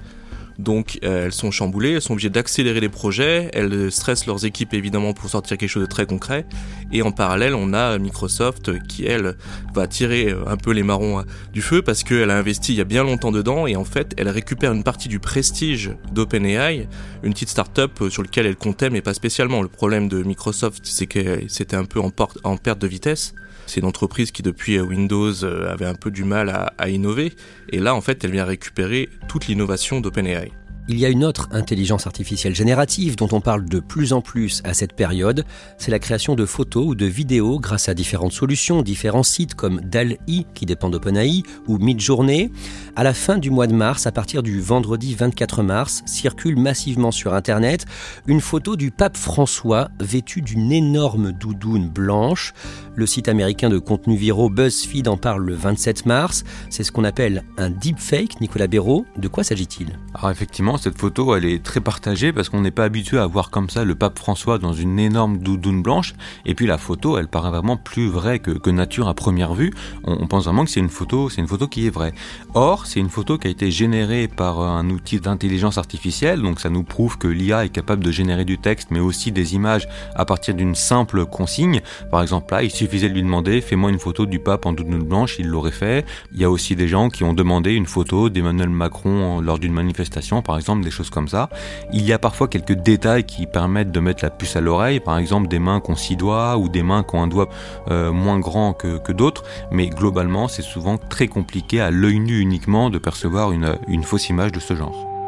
Donc 0.60 1.00
euh, 1.04 1.26
elles 1.26 1.32
sont 1.32 1.52
chamboulées, 1.52 1.94
elles 1.94 2.02
sont 2.02 2.14
obligées 2.14 2.30
d'accélérer 2.30 2.82
les 2.82 2.90
projets, 2.90 3.50
elles 3.54 3.90
stressent 3.92 4.26
leurs 4.26 4.46
équipes 4.46 4.74
évidemment 4.74 5.14
pour 5.14 5.30
sortir 5.30 5.58
quelque 5.58 5.70
chose 5.70 5.84
de 5.84 5.88
très 5.88 6.06
concret. 6.06 6.46
Et 6.92 7.02
en 7.02 7.12
parallèle, 7.12 7.56
on 7.56 7.74
a 7.74 7.98
Microsoft 7.98 8.78
qui 8.84 9.06
elle 9.06 9.38
va 9.74 9.88
tirer 9.88 10.36
un 10.46 10.58
peu 10.58 10.72
les 10.72 10.84
marrons 10.84 11.24
du 11.54 11.62
feu 11.62 11.82
parce 11.82 12.04
qu'elle 12.04 12.30
a 12.30 12.38
investi 12.38 12.74
il 12.74 12.78
y 12.78 12.82
a 12.82 12.86
bien 12.86 13.04
longtemps 13.04 13.32
dedans 13.32 13.68
et 13.68 13.78
en 13.78 13.86
fait 13.86 14.14
elle 14.18 14.28
récupère 14.28 14.74
une 14.74 14.84
partie 14.84 15.08
du 15.08 15.20
prestige 15.20 15.92
d'OpenAI, 16.12 16.90
une 17.24 17.34
petite 17.34 17.50
start-up 17.50 18.04
sur 18.10 18.22
laquelle 18.22 18.46
elle 18.46 18.58
comptait 18.58 18.90
mais 18.90 19.02
pas 19.02 19.14
spécialement. 19.14 19.62
Le 19.62 19.70
problème 19.70 20.10
de 20.10 20.22
Microsoft 20.24 20.82
c'est 20.84 21.08
que 21.08 21.44
c'était 21.48 21.78
un 21.78 21.86
peu 21.86 22.02
en 22.02 22.10
perte 22.58 22.80
de 22.80 22.88
vitesse. 22.88 23.34
C'est 23.70 23.82
une 23.82 23.86
entreprise 23.86 24.32
qui 24.32 24.42
depuis 24.42 24.80
Windows 24.80 25.44
avait 25.44 25.86
un 25.86 25.94
peu 25.94 26.10
du 26.10 26.24
mal 26.24 26.50
à, 26.50 26.74
à 26.80 26.90
innover 26.90 27.34
et 27.70 27.80
là 27.80 27.94
en 27.94 28.02
fait 28.02 28.24
elle 28.24 28.32
vient 28.32 28.46
récupérer 28.46 29.10
toute 29.28 29.46
l'innovation 29.46 30.02
d'OpenAI. 30.02 30.52
Il 30.92 30.98
y 30.98 31.06
a 31.06 31.10
une 31.10 31.24
autre 31.24 31.50
intelligence 31.52 32.08
artificielle 32.08 32.56
générative 32.56 33.16
dont 33.16 33.28
on 33.32 33.42
parle 33.42 33.64
de 33.66 33.80
plus 33.80 34.12
en 34.12 34.22
plus 34.22 34.64
à 34.64 34.74
cette 34.74 34.94
période, 34.94 35.46
c'est 35.78 35.92
la 35.92 36.00
création 36.00 36.34
de 36.34 36.48
photos 36.48 36.84
ou 36.84 36.96
de 36.96 37.06
vidéos 37.06 37.60
grâce 37.60 37.90
à 37.90 37.94
différentes 37.94 38.32
solutions, 38.32 38.82
différents 38.82 39.22
sites 39.22 39.54
comme 39.54 39.82
DAL-I 39.82 40.48
qui 40.56 40.66
dépend 40.66 40.90
d'OpenAI 40.90 41.44
ou 41.68 41.78
Midjourney. 41.78 42.52
À 42.96 43.04
la 43.04 43.14
fin 43.14 43.38
du 43.38 43.52
mois 43.52 43.68
de 43.68 43.76
mars, 43.76 44.08
à 44.08 44.12
partir 44.12 44.42
du 44.42 44.60
vendredi 44.60 45.14
24 45.14 45.62
mars, 45.62 46.02
circule 46.08 46.58
massivement 46.58 47.12
sur 47.12 47.36
Internet 47.36 47.86
une 48.26 48.42
photo 48.42 48.76
du 48.76 48.90
pape 48.90 49.16
François 49.16 49.90
vêtu 50.00 50.42
d'une 50.42 50.72
énorme 50.72 51.34
doudoune 51.34 51.88
blanche. 51.88 52.52
Le 53.00 53.06
site 53.06 53.30
américain 53.30 53.70
de 53.70 53.80
contenu 53.80 54.18
viraux 54.18 54.50
BuzzFeed 54.50 55.08
en 55.08 55.16
parle 55.16 55.46
le 55.46 55.54
27 55.54 56.06
mars. 56.06 56.44
C'est 56.70 56.84
ce 56.84 56.92
qu'on 56.92 57.06
appelle 57.06 57.46
un 57.58 57.70
deepfake, 57.70 58.42
Nicolas 58.42 58.68
Béraud. 58.68 59.06
De 59.16 59.30
quoi 59.30 59.46
s'agit-il? 59.46 59.98
Alors 60.14 60.32
effectivement, 60.32 60.78
cette 60.78 60.98
photo, 60.98 61.34
elle 61.34 61.46
est 61.46 61.64
très 61.64 61.80
partagée 61.80 62.34
parce 62.34 62.50
qu'on 62.50 62.60
n'est 62.60 62.72
pas 62.72 62.84
habitué 62.84 63.18
à 63.18 63.26
voir 63.26 63.52
comme 63.52 63.70
ça 63.70 63.86
le 63.86 63.96
pape 63.96 64.20
François 64.20 64.58
dans 64.58 64.74
une 64.74 65.00
énorme 65.00 65.38
doudoune 65.38 65.82
blanche. 65.82 66.14
Et 66.46 66.56
puis 66.56 66.68
la 66.68 66.78
photo, 66.78 67.18
elle 67.18 67.30
paraît 67.30 67.52
vraiment 67.52 67.78
plus 67.78 68.10
vraie 68.10 68.40
que, 68.40 68.70
nature 68.70 69.08
à 69.08 69.14
première 69.14 69.54
vue. 69.54 69.72
On, 70.04 70.28
pense 70.28 70.44
vraiment 70.44 70.66
que 70.66 70.70
c'est 70.70 70.82
une 70.82 70.90
photo, 70.90 71.30
c'est 71.30 71.40
une 71.40 71.48
photo 71.48 71.70
qui 71.70 71.88
est 71.88 71.92
vraie. 71.92 72.14
Or, 72.54 72.86
c'est 72.86 73.00
une 73.00 73.10
photo 73.10 73.38
qui 73.38 73.48
a 73.48 73.50
été 73.50 73.72
générée 73.72 74.28
par 74.28 74.60
un 74.60 74.90
outil 74.90 75.22
d'intelligence 75.22 75.78
artificielle, 75.78 76.42
donc 76.42 76.60
ça 76.60 76.70
nous 76.70 76.84
prouve 76.84 77.18
que 77.18 77.30
l'IA 77.30 77.64
est 77.64 77.70
capable 77.70 78.04
de 78.04 78.12
générer 78.12 78.44
du 78.44 78.58
texte, 78.58 78.90
mais 78.92 79.00
aussi 79.00 79.32
des 79.32 79.56
images 79.56 79.88
à 80.16 80.26
partir 80.26 80.54
d'une 80.54 80.76
simple 80.76 81.26
consigne. 81.26 81.80
Par 82.12 82.22
exemple, 82.22 82.54
là, 82.54 82.62
il 82.62 82.72
suffisait 82.90 83.10
de 83.10 83.14
lui 83.14 83.22
demander 83.22 83.62
fais-moi 83.62 83.92
une 83.92 84.00
photo 84.00 84.26
du 84.26 84.40
pape 84.40 84.66
en 84.66 84.74
doudoune 84.74 85.04
blanche, 85.04 85.36
il 85.38 85.46
l'aurait 85.46 85.70
fait. 85.70 86.08
Il 86.34 86.42
y 86.42 86.44
a 86.44 86.50
aussi 86.50 86.76
des 86.76 86.88
gens 86.88 87.10
qui 87.10 87.24
ont 87.24 87.34
demandé 87.34 87.74
une 87.74 87.86
photo 87.86 88.30
d'Emmanuel 88.30 88.70
Macron 88.70 89.42
lors 89.42 89.60
d'une 89.60 89.74
manifestation, 89.74 90.42
par 90.42 90.58
exemple 90.58 90.84
des 90.84 90.90
choses 90.90 91.12
comme 91.12 91.28
ça. 91.28 91.50
Il 91.94 92.04
y 92.04 92.14
a 92.14 92.18
parfois 92.18 92.48
quelques 92.48 92.74
détails 92.74 93.26
qui 93.26 93.46
permettent 93.46 93.92
de 93.92 94.00
mettre 94.00 94.24
la 94.24 94.32
puce 94.32 94.56
à 94.56 94.62
l'oreille, 94.62 95.00
par 95.00 95.20
exemple 95.20 95.48
des 95.48 95.60
mains 95.60 95.82
qui 95.82 95.92
ont 95.92 95.96
six 95.96 96.16
doigts 96.16 96.58
ou 96.58 96.68
des 96.68 96.82
mains 96.82 97.04
qui 97.04 97.16
ont 97.16 97.22
un 97.22 97.28
doigt 97.28 97.50
euh, 97.92 98.12
moins 98.12 98.40
grand 98.40 98.74
que, 98.74 99.12
d'autres, 99.12 99.44
mais 99.72 99.88
globalement 99.90 100.48
c'est 100.48 100.64
souvent 100.64 100.98
très 100.98 101.28
compliqué 101.28 101.82
à 101.82 101.92
l'œil 101.92 102.20
nu 102.20 102.40
uniquement 102.40 102.90
de 102.90 102.98
percevoir 102.98 103.52
une 103.52 104.04
fausse 104.04 104.30
image 104.30 104.52
de 104.52 104.60
ce 104.60 104.76
genre. 104.76 105.19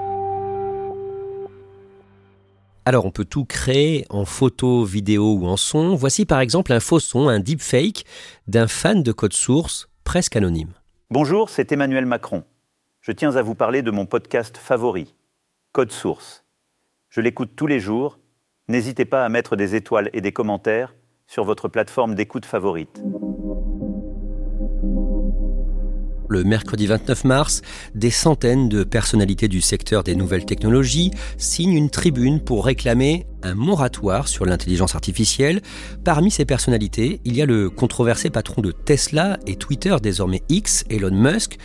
Alors 2.84 3.06
on 3.06 3.12
peut 3.12 3.26
tout 3.26 3.46
créer 3.46 4.06
en 4.10 4.26
photo, 4.26 4.84
vidéo 4.84 5.36
ou 5.36 5.46
en 5.46 5.58
son. 5.58 5.96
Voici 5.96 6.26
par 6.26 6.40
exemple 6.40 6.74
un 6.74 6.80
faux 6.80 7.00
son, 7.00 7.30
un 7.30 7.40
deepfake 7.40 8.06
d'un 8.48 8.68
fan 8.68 9.04
de 9.04 9.12
code 9.12 9.34
source 9.34 9.88
presque 10.04 10.36
anonyme. 10.36 10.74
Bonjour, 11.12 11.50
c'est 11.50 11.72
Emmanuel 11.72 12.08
Macron. 12.08 12.44
Je 13.02 13.12
tiens 13.12 13.36
à 13.36 13.42
vous 13.44 13.56
parler 13.56 13.82
de 13.84 13.92
mon 13.92 14.06
podcast 14.06 14.58
favori, 14.58 15.14
Code 15.74 15.92
Source. 15.92 16.44
Je 17.10 17.22
l'écoute 17.22 17.52
tous 17.56 17.68
les 17.68 17.80
jours. 17.80 18.20
N'hésitez 18.68 19.06
pas 19.06 19.26
à 19.26 19.30
mettre 19.30 19.56
des 19.56 19.76
étoiles 19.76 20.10
et 20.14 20.22
des 20.22 20.32
commentaires 20.32 20.96
sur 21.28 21.44
votre 21.44 21.68
plateforme 21.68 22.16
d'écoute 22.16 22.46
favorite. 22.46 23.02
Le 26.32 26.46
mercredi 26.46 26.88
29 26.88 27.26
mars, 27.26 27.62
des 27.94 28.10
centaines 28.10 28.70
de 28.70 28.86
personnalités 28.86 29.50
du 29.50 29.60
secteur 29.60 30.02
des 30.02 30.16
nouvelles 30.16 30.46
technologies 30.46 31.12
signent 31.38 31.76
une 31.76 31.90
tribune 31.90 32.40
pour 32.40 32.66
réclamer 32.66 33.26
un 33.44 33.54
moratoire 33.54 34.30
sur 34.30 34.46
l'intelligence 34.46 34.96
artificielle. 34.96 35.62
Parmi 36.06 36.32
ces 36.32 36.46
personnalités, 36.46 37.20
il 37.26 37.36
y 37.36 37.42
a 37.42 37.46
le 37.46 37.70
controversé 37.70 38.30
patron 38.30 38.62
de 38.62 38.72
Tesla 38.72 39.40
et 39.46 39.58
Twitter, 39.58 39.94
désormais 40.02 40.42
X, 40.48 40.86
Elon 40.90 41.12
Musk. 41.12 41.58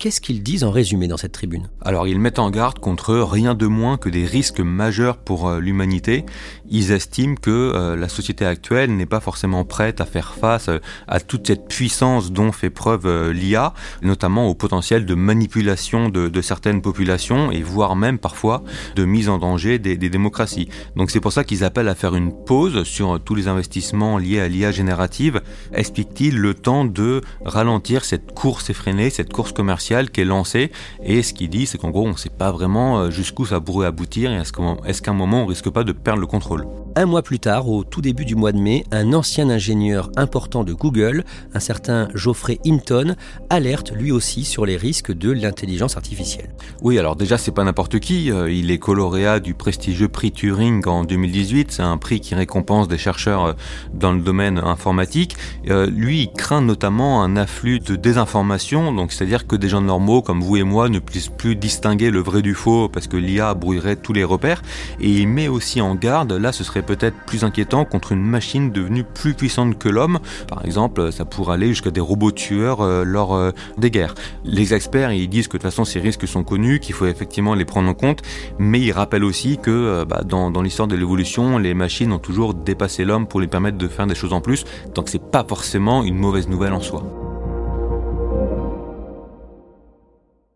Qu'est-ce 0.00 0.22
qu'ils 0.22 0.42
disent 0.42 0.64
en 0.64 0.70
résumé 0.70 1.08
dans 1.08 1.18
cette 1.18 1.32
tribune? 1.32 1.68
Alors 1.82 2.08
ils 2.08 2.18
mettent 2.18 2.38
en 2.38 2.48
garde 2.48 2.78
contre 2.78 3.16
rien 3.16 3.54
de 3.54 3.66
moins 3.66 3.98
que 3.98 4.08
des 4.08 4.24
risques 4.24 4.60
majeurs 4.60 5.18
pour 5.18 5.46
euh, 5.46 5.60
l'humanité. 5.60 6.24
Ils 6.70 6.92
estiment 6.92 7.34
que 7.34 7.50
euh, 7.50 7.96
la 7.96 8.08
société 8.08 8.46
actuelle 8.46 8.96
n'est 8.96 9.04
pas 9.04 9.20
forcément 9.20 9.66
prête 9.66 10.00
à 10.00 10.06
faire 10.06 10.32
face 10.32 10.70
euh, 10.70 10.78
à 11.06 11.20
toute 11.20 11.48
cette 11.48 11.68
puissance 11.68 12.32
dont 12.32 12.50
fait 12.50 12.70
preuve 12.70 13.30
l'IA, 13.30 13.74
notamment 14.00 14.48
au 14.48 14.54
potentiel 14.54 15.04
de 15.04 15.14
manipulation 15.14 16.08
de, 16.08 16.40
certaines 16.40 16.80
populations 16.80 17.52
et 17.52 17.60
voire 17.60 17.94
même 17.94 18.18
parfois 18.18 18.64
de 18.96 19.04
mise 19.04 19.28
en 19.28 19.36
danger 19.36 19.78
des, 19.78 19.98
des 19.98 20.08
démocraties. 20.08 20.70
Donc 20.96 21.10
c'est 21.10 21.20
pour 21.20 21.34
ça 21.34 21.44
qu'ils 21.44 21.62
appellent 21.62 21.88
à 21.88 21.94
faire 21.94 22.14
une 22.14 22.32
pause 22.32 22.84
sur 22.84 23.20
tous 23.20 23.34
les 23.34 23.48
investissements 23.48 24.16
liés 24.16 24.40
à 24.40 24.48
l'IA 24.48 24.70
générative, 24.70 25.42
explique-t-il, 25.74 26.38
le 26.38 26.54
temps 26.54 26.86
de 26.86 27.20
ralentir 27.44 28.06
cette 28.06 28.32
course 28.32 28.70
effrénée, 28.70 29.10
cette 29.10 29.30
course 29.30 29.52
commerciale? 29.52 29.89
Qui 29.90 30.20
est 30.20 30.24
lancé. 30.24 30.70
Et 31.02 31.22
ce 31.22 31.34
qu'il 31.34 31.50
dit, 31.50 31.66
c'est 31.66 31.78
qu'en 31.78 31.90
gros, 31.90 32.06
on 32.06 32.12
ne 32.12 32.16
sait 32.16 32.30
pas 32.30 32.52
vraiment 32.52 32.98
euh, 32.98 33.10
jusqu'où 33.10 33.44
ça 33.44 33.60
pourrait 33.60 33.86
aboutir 33.86 34.30
et 34.30 34.36
est-ce 34.36 35.02
qu'à 35.02 35.10
un 35.10 35.14
moment, 35.14 35.42
on 35.42 35.46
risque 35.46 35.68
pas 35.70 35.84
de 35.84 35.92
perdre 35.92 36.20
le 36.20 36.26
contrôle. 36.26 36.66
Un 36.96 37.06
mois 37.06 37.22
plus 37.22 37.38
tard, 37.38 37.68
au 37.68 37.84
tout 37.84 38.00
début 38.00 38.24
du 38.24 38.34
mois 38.34 38.52
de 38.52 38.58
mai, 38.58 38.84
un 38.90 39.12
ancien 39.12 39.48
ingénieur 39.50 40.10
important 40.16 40.64
de 40.64 40.72
Google, 40.72 41.24
un 41.54 41.60
certain 41.60 42.08
Geoffrey 42.14 42.58
Hinton, 42.64 43.16
alerte 43.48 43.92
lui 43.92 44.12
aussi 44.12 44.44
sur 44.44 44.66
les 44.66 44.76
risques 44.76 45.12
de 45.12 45.30
l'intelligence 45.30 45.96
artificielle. 45.96 46.50
Oui, 46.82 46.98
alors 46.98 47.16
déjà, 47.16 47.38
c'est 47.38 47.52
pas 47.52 47.64
n'importe 47.64 47.98
qui. 48.00 48.30
Euh, 48.30 48.50
il 48.50 48.70
est 48.70 48.78
coloréat 48.78 49.40
du 49.40 49.54
prestigieux 49.54 50.08
prix 50.08 50.32
Turing 50.32 50.86
en 50.86 51.04
2018. 51.04 51.72
C'est 51.72 51.82
un 51.82 51.98
prix 51.98 52.20
qui 52.20 52.34
récompense 52.34 52.88
des 52.88 52.98
chercheurs 52.98 53.44
euh, 53.44 53.52
dans 53.92 54.12
le 54.12 54.20
domaine 54.20 54.58
informatique. 54.58 55.36
lui, 55.64 56.22
il 56.22 56.32
craint 56.32 56.60
notamment 56.60 57.22
un 57.22 57.36
afflux 57.36 57.80
de 57.80 57.96
désinformation, 57.96 58.92
donc 58.92 59.12
c'est-à-dire 59.12 59.46
que 59.46 59.56
des 59.56 59.68
gens 59.68 59.79
normaux 59.80 60.22
comme 60.22 60.40
vous 60.42 60.56
et 60.56 60.62
moi 60.62 60.88
ne 60.88 60.98
puissent 60.98 61.28
plus 61.28 61.56
distinguer 61.56 62.10
le 62.10 62.20
vrai 62.20 62.42
du 62.42 62.54
faux 62.54 62.88
parce 62.88 63.06
que 63.06 63.16
l'IA 63.16 63.54
brouillerait 63.54 63.96
tous 63.96 64.12
les 64.12 64.24
repères. 64.24 64.62
Et 65.00 65.08
il 65.08 65.28
met 65.28 65.48
aussi 65.48 65.80
en 65.80 65.94
garde, 65.94 66.32
là 66.32 66.52
ce 66.52 66.64
serait 66.64 66.82
peut-être 66.82 67.16
plus 67.26 67.44
inquiétant 67.44 67.84
contre 67.84 68.12
une 68.12 68.22
machine 68.22 68.70
devenue 68.70 69.04
plus 69.04 69.34
puissante 69.34 69.78
que 69.78 69.88
l'homme. 69.88 70.18
Par 70.48 70.64
exemple, 70.64 71.12
ça 71.12 71.24
pourrait 71.24 71.54
aller 71.54 71.68
jusqu'à 71.68 71.90
des 71.90 72.00
robots 72.00 72.32
tueurs 72.32 72.80
euh, 72.80 73.04
lors 73.04 73.34
euh, 73.34 73.50
des 73.78 73.90
guerres. 73.90 74.14
Les 74.44 74.74
experts, 74.74 75.12
ils 75.12 75.28
disent 75.28 75.48
que 75.48 75.56
de 75.56 75.62
toute 75.62 75.70
façon 75.70 75.84
ces 75.84 76.00
risques 76.00 76.26
sont 76.26 76.44
connus, 76.44 76.80
qu'il 76.80 76.94
faut 76.94 77.06
effectivement 77.06 77.54
les 77.54 77.64
prendre 77.64 77.88
en 77.88 77.94
compte, 77.94 78.22
mais 78.58 78.80
ils 78.80 78.92
rappellent 78.92 79.24
aussi 79.24 79.58
que 79.58 79.70
euh, 79.70 80.04
bah, 80.04 80.22
dans, 80.24 80.50
l'histoire 80.62 80.88
de 80.88 80.96
l'évolution, 80.96 81.58
les 81.58 81.74
machines 81.74 82.12
ont 82.12 82.18
toujours 82.18 82.54
dépassé 82.54 83.04
l'homme 83.04 83.26
pour 83.26 83.40
lui 83.40 83.48
permettre 83.48 83.78
de 83.78 83.88
faire 83.88 84.06
des 84.06 84.14
choses 84.14 84.32
en 84.32 84.40
plus, 84.40 84.64
donc 84.94 85.08
c'est 85.08 85.30
pas 85.30 85.44
forcément 85.46 86.02
une 86.02 86.16
mauvaise 86.16 86.48
nouvelle 86.48 86.72
en 86.72 86.80
soi. 86.80 87.19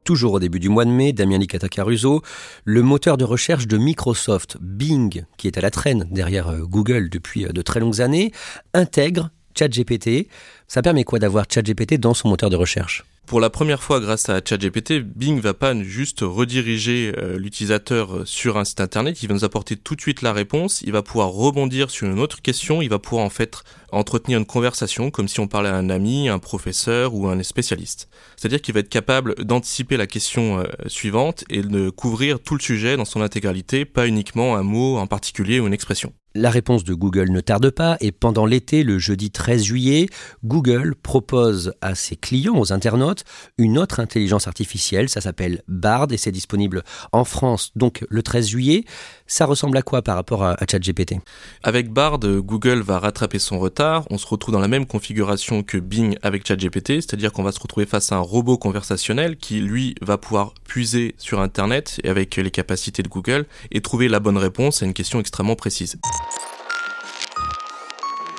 Toujours 0.04 0.34
au 0.34 0.38
début 0.38 0.60
du 0.60 0.68
mois 0.68 0.84
de 0.84 0.90
mai, 0.90 1.14
Damien 1.14 1.38
Licata 1.38 1.70
Caruso, 1.70 2.22
le 2.64 2.82
moteur 2.82 3.16
de 3.16 3.24
recherche 3.24 3.66
de 3.66 3.78
Microsoft, 3.78 4.58
Bing, 4.60 5.24
qui 5.38 5.46
est 5.46 5.56
à 5.56 5.62
la 5.62 5.70
traîne 5.70 6.06
derrière 6.10 6.48
euh, 6.48 6.58
Google 6.58 7.08
depuis 7.08 7.46
euh, 7.46 7.52
de 7.52 7.62
très 7.62 7.80
longues 7.80 8.02
années, 8.02 8.30
intègre 8.74 9.30
ChatGPT. 9.58 10.28
Ça 10.68 10.82
permet 10.82 11.04
quoi 11.04 11.20
d'avoir 11.20 11.46
ChatGPT 11.48 11.94
dans 11.94 12.12
son 12.12 12.28
moteur 12.28 12.50
de 12.50 12.56
recherche? 12.56 13.02
Pour 13.26 13.40
la 13.40 13.50
première 13.50 13.82
fois, 13.82 14.00
grâce 14.00 14.28
à 14.28 14.40
ChatGPT, 14.44 15.00
Bing 15.00 15.40
va 15.40 15.54
pas 15.54 15.74
juste 15.82 16.20
rediriger 16.20 17.12
euh, 17.16 17.38
l'utilisateur 17.38 18.26
sur 18.26 18.58
un 18.58 18.64
site 18.64 18.80
internet, 18.80 19.22
il 19.22 19.28
va 19.28 19.34
nous 19.34 19.44
apporter 19.44 19.76
tout 19.76 19.96
de 19.96 20.00
suite 20.00 20.22
la 20.22 20.32
réponse, 20.32 20.82
il 20.82 20.92
va 20.92 21.02
pouvoir 21.02 21.30
rebondir 21.30 21.90
sur 21.90 22.06
une 22.06 22.18
autre 22.18 22.42
question, 22.42 22.82
il 22.82 22.88
va 22.88 22.98
pouvoir 22.98 23.24
en 23.24 23.30
fait 23.30 23.62
entretenir 23.92 24.38
une 24.38 24.46
conversation 24.46 25.10
comme 25.10 25.28
si 25.28 25.40
on 25.40 25.48
parlait 25.48 25.70
à 25.70 25.76
un 25.76 25.88
ami, 25.88 26.28
un 26.28 26.38
professeur 26.38 27.14
ou 27.14 27.28
un 27.28 27.42
spécialiste. 27.42 28.08
C'est-à-dire 28.36 28.60
qu'il 28.60 28.74
va 28.74 28.80
être 28.80 28.88
capable 28.88 29.34
d'anticiper 29.44 29.96
la 29.96 30.06
question 30.06 30.58
euh, 30.58 30.64
suivante 30.86 31.44
et 31.48 31.62
de 31.62 31.90
couvrir 31.90 32.40
tout 32.40 32.54
le 32.54 32.60
sujet 32.60 32.96
dans 32.96 33.04
son 33.04 33.22
intégralité, 33.22 33.84
pas 33.84 34.06
uniquement 34.06 34.56
un 34.56 34.62
mot 34.62 34.98
en 34.98 35.06
particulier 35.06 35.60
ou 35.60 35.66
une 35.66 35.74
expression. 35.74 36.12
La 36.36 36.50
réponse 36.50 36.82
de 36.82 36.94
Google 36.94 37.30
ne 37.30 37.40
tarde 37.40 37.70
pas 37.70 37.96
et 38.00 38.10
pendant 38.10 38.44
l'été, 38.44 38.82
le 38.82 38.98
jeudi 38.98 39.30
13 39.30 39.62
juillet, 39.62 40.08
Google 40.44 40.96
propose 41.00 41.74
à 41.80 41.94
ses 41.94 42.16
clients, 42.16 42.58
aux 42.58 42.72
internautes, 42.72 43.22
une 43.56 43.78
autre 43.78 44.00
intelligence 44.00 44.48
artificielle. 44.48 45.08
Ça 45.08 45.20
s'appelle 45.20 45.62
Bard 45.68 46.08
et 46.10 46.16
c'est 46.16 46.32
disponible 46.32 46.82
en 47.12 47.22
France 47.22 47.70
donc 47.76 48.04
le 48.08 48.20
13 48.24 48.48
juillet. 48.48 48.84
Ça 49.26 49.46
ressemble 49.46 49.76
à 49.78 49.82
quoi 49.82 50.02
par 50.02 50.16
rapport 50.16 50.44
à, 50.44 50.56
ChatGPT? 50.70 51.16
Avec 51.62 51.90
Bard, 51.90 52.18
Google 52.18 52.80
va 52.80 52.98
rattraper 52.98 53.38
son 53.38 53.58
retard. 53.58 54.06
On 54.10 54.18
se 54.18 54.26
retrouve 54.26 54.52
dans 54.52 54.60
la 54.60 54.68
même 54.68 54.86
configuration 54.86 55.62
que 55.62 55.78
Bing 55.78 56.16
avec 56.22 56.46
ChatGPT, 56.46 57.00
c'est-à-dire 57.00 57.32
qu'on 57.32 57.42
va 57.42 57.52
se 57.52 57.60
retrouver 57.60 57.86
face 57.86 58.12
à 58.12 58.16
un 58.16 58.20
robot 58.20 58.58
conversationnel 58.58 59.36
qui, 59.36 59.60
lui, 59.60 59.94
va 60.02 60.18
pouvoir 60.18 60.52
puiser 60.64 61.14
sur 61.18 61.40
Internet 61.40 62.00
et 62.04 62.10
avec 62.10 62.36
les 62.36 62.50
capacités 62.50 63.02
de 63.02 63.08
Google 63.08 63.46
et 63.70 63.80
trouver 63.80 64.08
la 64.08 64.20
bonne 64.20 64.38
réponse 64.38 64.82
à 64.82 64.86
une 64.86 64.94
question 64.94 65.20
extrêmement 65.20 65.56
précise. 65.56 65.98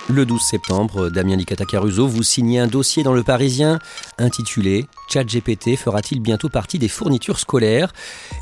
Le 0.08 0.24
12 0.24 0.40
septembre, 0.40 1.10
Damien 1.10 1.36
Licata 1.36 1.66
Caruso, 1.66 2.08
vous 2.08 2.22
signez 2.22 2.60
un 2.60 2.68
dossier 2.68 3.02
dans 3.02 3.14
Le 3.14 3.24
Parisien 3.24 3.80
intitulé 4.20 4.86
ChatGPT 5.10 5.76
fera-t-il 5.78 6.20
bientôt 6.20 6.50
partie 6.50 6.78
des 6.78 6.88
fournitures 6.88 7.40
scolaires? 7.40 7.94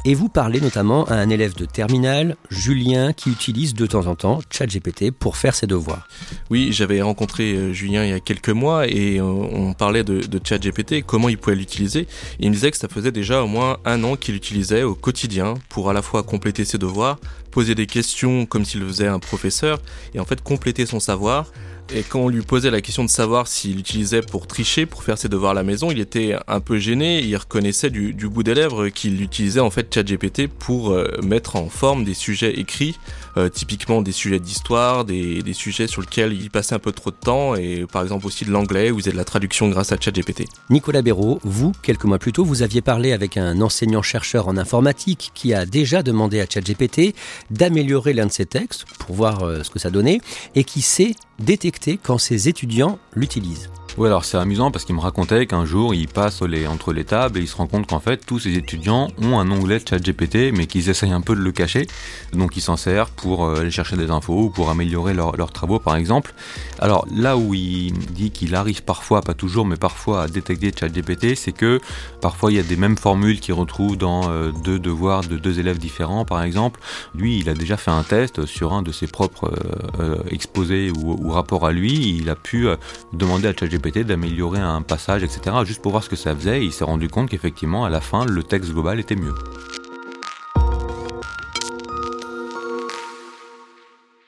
Et 0.06 0.14
vous 0.14 0.28
parlez 0.28 0.60
notamment 0.60 1.06
à 1.06 1.16
un 1.16 1.30
élève 1.30 1.56
de 1.56 1.66
terminale, 1.66 2.36
Julien, 2.50 3.14
qui 3.14 3.30
utilise 3.30 3.74
de 3.74 3.86
temps 3.86 4.08
en 4.08 4.16
temps 4.16 4.40
ChatGPT 4.50 5.12
pour 5.12 5.38
faire 5.38 5.56
ses 5.56 5.68
devoirs. 5.68 6.08
Oui, 6.50 6.70
j'avais 6.72 7.02
rencontré 7.02 7.54
euh, 7.54 7.74
Julien 7.74 8.04
il 8.04 8.10
y 8.10 8.14
a 8.14 8.20
quelques 8.20 8.50
mois 8.50 8.88
et 8.88 9.20
euh, 9.20 9.24
on 9.24 9.74
parlait 9.74 10.04
de, 10.04 10.20
de 10.22 10.40
ChatGPT, 10.44 11.04
comment 11.06 11.30
il 11.30 11.38
pouvait 11.38 11.56
l'utiliser. 11.56 12.08
Il 12.40 12.50
me 12.50 12.56
disait 12.56 12.72
que 12.72 12.78
ça 12.78 12.88
faisait 12.88 13.12
déjà 13.12 13.44
au 13.44 13.48
moins 13.48 13.78
un 13.86 14.04
an 14.04 14.16
qu'il 14.16 14.34
l'utilisait 14.34 14.84
au 14.84 14.96
quotidien 14.96 15.54
pour 15.70 15.90
à 15.90 15.94
la 15.94 16.02
fois 16.02 16.24
compléter 16.24 16.66
ses 16.66 16.78
devoirs, 16.78 17.20
poser 17.54 17.76
des 17.76 17.86
questions 17.86 18.48
comme 18.48 18.66
s'il 18.66 18.82
faisait 18.82 19.08
un 19.08 19.20
professeur 19.20 19.80
et 20.16 20.20
en 20.20 20.26
fait 20.26 20.42
compléter 20.42 20.88
son 20.88 21.00
savoir 21.00 21.52
et 21.92 22.04
quand 22.04 22.22
on 22.22 22.30
lui 22.30 22.42
posait 22.42 22.72
la 22.72 22.82
question 22.82 23.04
de 23.04 23.10
savoir 23.10 23.48
s'il 23.48 23.78
utilisait 23.78 24.22
pour 24.22 24.48
tricher, 24.48 24.86
pour 24.86 25.04
faire 25.04 25.18
ses 25.18 25.30
devoirs 25.30 25.52
à 25.52 25.54
la 25.54 25.64
maison, 25.64 25.92
il 25.92 26.00
était 26.00 26.36
un 26.48 26.60
peu 26.60 26.80
gêné. 26.80 27.22
Il 27.22 27.36
reconnaissait 27.36 27.90
du, 27.90 28.14
bout 28.30 28.44
des 28.44 28.54
lèvres 28.54 28.90
qu'il 28.90 29.22
utilisait 29.22 29.60
en 29.60 29.70
fait 29.70 29.94
ChatGPT 29.94 30.48
pour 30.48 30.92
euh, 30.92 31.20
mettre 31.22 31.56
en 31.56 31.70
forme 31.70 32.04
des 32.04 32.14
sujets 32.14 32.60
écrits, 32.60 32.98
euh, 33.38 33.50
typiquement 33.50 34.02
des 34.02 34.12
sujets 34.12 34.40
d'histoire, 34.40 35.06
des, 35.06 35.44
sujets 35.54 35.88
sur 35.88 36.02
lesquels 36.02 36.34
il 36.34 36.50
passait 36.50 36.74
un 36.74 36.80
peu 36.80 36.92
trop 36.92 37.12
de 37.12 37.16
temps, 37.16 37.56
et 37.56 37.86
par 37.92 38.02
exemple 38.02 38.26
aussi 38.26 38.46
de 38.46 38.52
l'anglais, 38.52 38.90
vous 38.90 39.02
avez 39.02 39.12
de 39.12 39.18
la 39.18 39.26
traduction 39.26 39.70
grâce 39.70 39.92
à 39.92 39.98
ChatGPT. 40.00 40.46
Nicolas 40.70 41.04
Béraud, 41.04 41.40
vous, 41.44 41.74
quelques 41.84 42.06
mois 42.06 42.18
plus 42.18 42.32
tôt, 42.32 42.44
vous 42.44 42.64
aviez 42.64 42.82
parlé 42.82 43.12
avec 43.12 43.38
un 43.38 43.62
enseignant-chercheur 43.62 44.48
en 44.48 44.58
informatique 44.58 45.32
qui 45.36 45.54
a 45.54 45.66
déjà 45.66 46.02
demandé 46.02 46.40
à 46.40 46.48
ChatGPT 46.50 47.14
d'améliorer 47.52 48.14
l'un 48.14 48.26
de 48.26 48.32
ses 48.32 48.48
textes 48.48 48.86
pour 48.98 49.16
voir 49.16 49.44
euh, 49.44 49.62
ce 49.62 49.70
que 49.70 49.80
ça 49.80 49.92
donnait, 49.92 50.22
et 50.56 50.64
qui 50.64 50.82
sait 50.82 51.14
détecter 51.44 52.00
quand 52.02 52.18
ses 52.18 52.50
étudiants 52.50 52.98
l'utilisent. 53.14 53.70
Oui, 53.96 54.08
alors 54.08 54.26
c'est 54.26 54.40
amusant 54.40 54.72
parce 54.72 54.86
qu'il 54.86 54.96
me 54.96 55.02
racontait 55.02 55.46
qu'un 55.46 55.66
jour 55.66 55.94
il 55.94 56.08
passe 56.08 56.42
les, 56.42 56.66
entre 56.66 56.94
les 56.94 57.04
tables 57.04 57.38
et 57.38 57.42
il 57.42 57.48
se 57.48 57.56
rend 57.56 57.68
compte 57.68 57.86
qu'en 57.86 58.00
fait 58.00 58.26
tous 58.26 58.40
ses 58.40 58.58
étudiants 58.58 59.10
ont 59.22 59.38
un 59.38 59.52
onglet 59.52 59.78
de 59.78 59.98
GPT 60.00 60.52
mais 60.52 60.66
qu'ils 60.66 60.90
essayent 60.90 61.12
un 61.12 61.22
peu 61.22 61.36
de 61.36 61.42
le 61.42 61.52
cacher. 61.52 61.86
Donc 62.32 62.58
ils 62.58 62.62
s'en 62.62 62.76
servent 62.76 63.12
pour 63.12 63.46
euh, 63.46 63.60
aller 63.60 63.70
chercher 63.70 63.96
des 63.96 64.10
infos 64.10 64.46
ou 64.46 64.50
pour 64.50 64.72
améliorer 64.72 65.14
leurs 65.14 65.52
travaux 65.52 65.78
par 65.78 65.96
exemple. 65.96 66.34
Alors 66.80 67.06
là 67.16 67.38
où 67.38 67.54
il 67.54 67.94
dit 67.94 68.32
qu'il 68.32 68.56
arrive 68.56 68.82
parfois, 68.82 69.22
pas 69.22 69.36
toujours, 69.36 69.64
mais 69.64 69.76
parfois 69.76 70.24
à 70.24 70.28
détecter 70.28 70.72
chat 70.76 70.90
GPT, 70.90 71.36
c'est 71.36 71.52
que 71.52 71.80
parfois 72.20 72.52
il 72.52 72.56
y 72.56 72.60
a 72.60 72.64
des 72.64 72.78
mêmes 72.78 72.98
formules 72.98 73.40
qu'il 73.40 73.54
retrouve 73.54 73.96
dans 73.96 74.28
euh, 74.32 74.52
deux 74.64 74.80
devoirs 74.80 75.22
de 75.22 75.38
deux 75.38 75.60
élèves 75.60 75.78
différents 75.78 76.26
par 76.26 76.42
exemple. 76.42 76.80
Lui 77.14 77.38
il 77.38 77.48
a 77.48 77.54
déjà 77.54 77.78
fait 77.78 77.92
un 77.92 78.04
test 78.04 78.48
sur 78.48 78.74
un 78.74 78.82
de 78.82 78.92
ses 78.92 79.06
propres 79.06 79.54
euh, 80.00 80.18
exposés 80.32 80.90
ou, 80.90 81.16
ou, 81.24 81.30
rapports 81.30 81.68
à 81.68 81.72
lui. 81.72 82.18
Il 82.18 82.32
a 82.32 82.36
pu 82.36 82.66
demander 83.14 83.50
à 83.50 83.54
ChatGPT 83.54 83.83
d'améliorer 83.92 84.60
un 84.60 84.82
passage, 84.82 85.24
etc., 85.24 85.58
juste 85.66 85.82
pour 85.82 85.92
voir 85.92 86.04
ce 86.04 86.10
que 86.10 86.16
ça 86.16 86.36
faisait, 86.36 86.66
il 86.66 86.72
s'est 86.72 86.84
rendu 86.84 87.10
compte 87.10 87.30
qu'effectivement, 87.30 87.86
à 87.86 87.90
la 87.90 88.02
fin, 88.02 88.26
le 88.26 88.42
texte 88.42 88.72
global 88.72 89.00
était 89.00 89.16
mieux. 89.16 89.36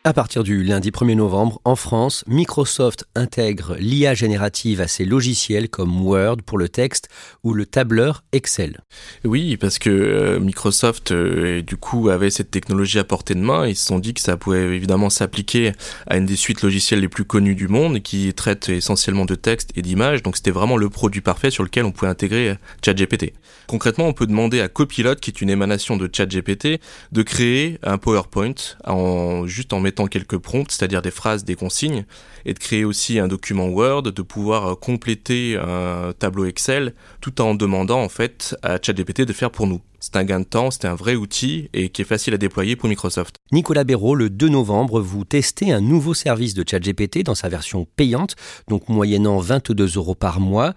À 0.08 0.14
partir 0.14 0.44
du 0.44 0.64
lundi 0.64 0.92
1er 0.92 1.16
novembre, 1.16 1.60
en 1.64 1.76
France, 1.76 2.24
Microsoft 2.28 3.06
intègre 3.16 3.76
l'IA 3.80 4.14
générative 4.14 4.80
à 4.80 4.88
ses 4.88 5.04
logiciels 5.04 5.68
comme 5.68 6.06
Word 6.06 6.44
pour 6.46 6.60
le 6.60 6.70
texte 6.70 7.10
ou 7.44 7.56
le 7.56 7.66
tableur 7.66 8.24
Excel. 8.32 8.82
Oui, 9.24 9.58
parce 9.58 9.80
que 9.80 9.90
euh, 9.90 10.40
Microsoft, 10.40 11.12
euh, 11.12 11.64
du 11.64 11.76
coup, 11.76 12.10
avait 12.10 12.30
cette 12.30 12.52
technologie 12.52 13.00
à 13.00 13.04
portée 13.04 13.34
de 13.34 13.40
main. 13.40 13.66
Ils 13.66 13.76
se 13.76 13.88
sont 13.88 13.98
dit 13.98 14.14
que 14.14 14.22
ça 14.22 14.38
pouvait 14.38 14.76
évidemment 14.76 15.10
s'appliquer 15.10 15.72
à 16.06 16.18
une 16.18 16.28
des 16.28 16.36
suites 16.36 16.62
logicielles 16.62 17.00
les 17.00 17.10
plus 17.10 17.26
connues 17.26 17.56
du 17.56 17.68
monde 17.68 18.04
qui 18.04 18.32
traite 18.36 18.70
essentiellement 18.70 19.26
de 19.26 19.34
texte 19.34 19.72
et 19.76 19.82
d'images. 19.82 20.22
Donc 20.22 20.38
c'était 20.38 20.52
vraiment 20.52 20.78
le 20.78 20.88
produit 20.92 21.22
parfait 21.22 21.50
sur 21.50 21.64
lequel 21.64 21.84
on 21.84 21.92
pouvait 21.92 22.12
intégrer 22.12 22.60
ChatGPT. 22.86 23.34
Concrètement, 23.66 24.06
on 24.08 24.14
peut 24.14 24.28
demander 24.28 24.62
à 24.62 24.68
Copilot, 24.68 25.16
qui 25.16 25.32
est 25.32 25.42
une 25.42 25.50
émanation 25.50 25.98
de 25.98 26.08
ChatGPT, 26.14 26.80
de 27.12 27.24
créer 27.24 27.80
un 27.82 27.98
PowerPoint 27.98 28.54
en 28.84 29.48
juste 29.48 29.74
en 29.74 29.80
mettant 29.80 29.95
quelques 30.08 30.38
prompts, 30.38 30.72
c'est-à-dire 30.72 31.02
des 31.02 31.12
phrases, 31.12 31.44
des 31.44 31.56
consignes, 31.56 32.06
et 32.46 32.54
de 32.54 32.60
créer 32.60 32.86
aussi 32.86 33.20
un 33.20 33.28
document 33.28 33.68
Word, 33.68 34.04
de 34.04 34.22
pouvoir 34.22 34.68
euh, 34.68 34.76
compléter 34.76 35.58
un 35.58 36.14
tableau 36.18 36.46
Excel, 36.46 36.94
tout 37.22 37.42
en 37.42 37.56
demandant 37.56 38.02
en 38.02 38.10
fait 38.10 38.56
à 38.62 38.78
ChatGPT 38.82 39.22
de 39.22 39.34
faire 39.34 39.52
pour 39.52 39.68
nous. 39.68 39.82
C'est 40.00 40.18
un 40.18 40.24
gain 40.24 40.42
de 40.42 40.46
temps, 40.46 40.70
c'est 40.70 40.86
un 40.86 40.94
vrai 40.94 41.16
outil 41.16 41.70
et 41.74 41.90
qui 41.90 42.04
est 42.04 42.06
facile 42.06 42.36
à 42.36 42.38
déployer 42.38 42.76
pour 42.76 42.90
Microsoft. 42.90 43.38
Nicolas 43.52 43.84
Béraud, 43.84 44.14
le 44.14 44.30
2 44.30 44.50
novembre, 44.50 45.02
vous 45.02 45.26
testez 45.26 45.72
un 45.72 45.82
nouveau 45.82 46.14
service 46.14 46.54
de 46.54 46.64
ChatGPT 46.68 47.24
dans 47.24 47.34
sa 47.34 47.50
version 47.50 47.88
payante, 47.96 48.36
donc 48.68 48.88
moyennant 48.88 49.40
22 49.40 49.98
euros 49.98 50.14
par 50.14 50.40
mois. 50.40 50.74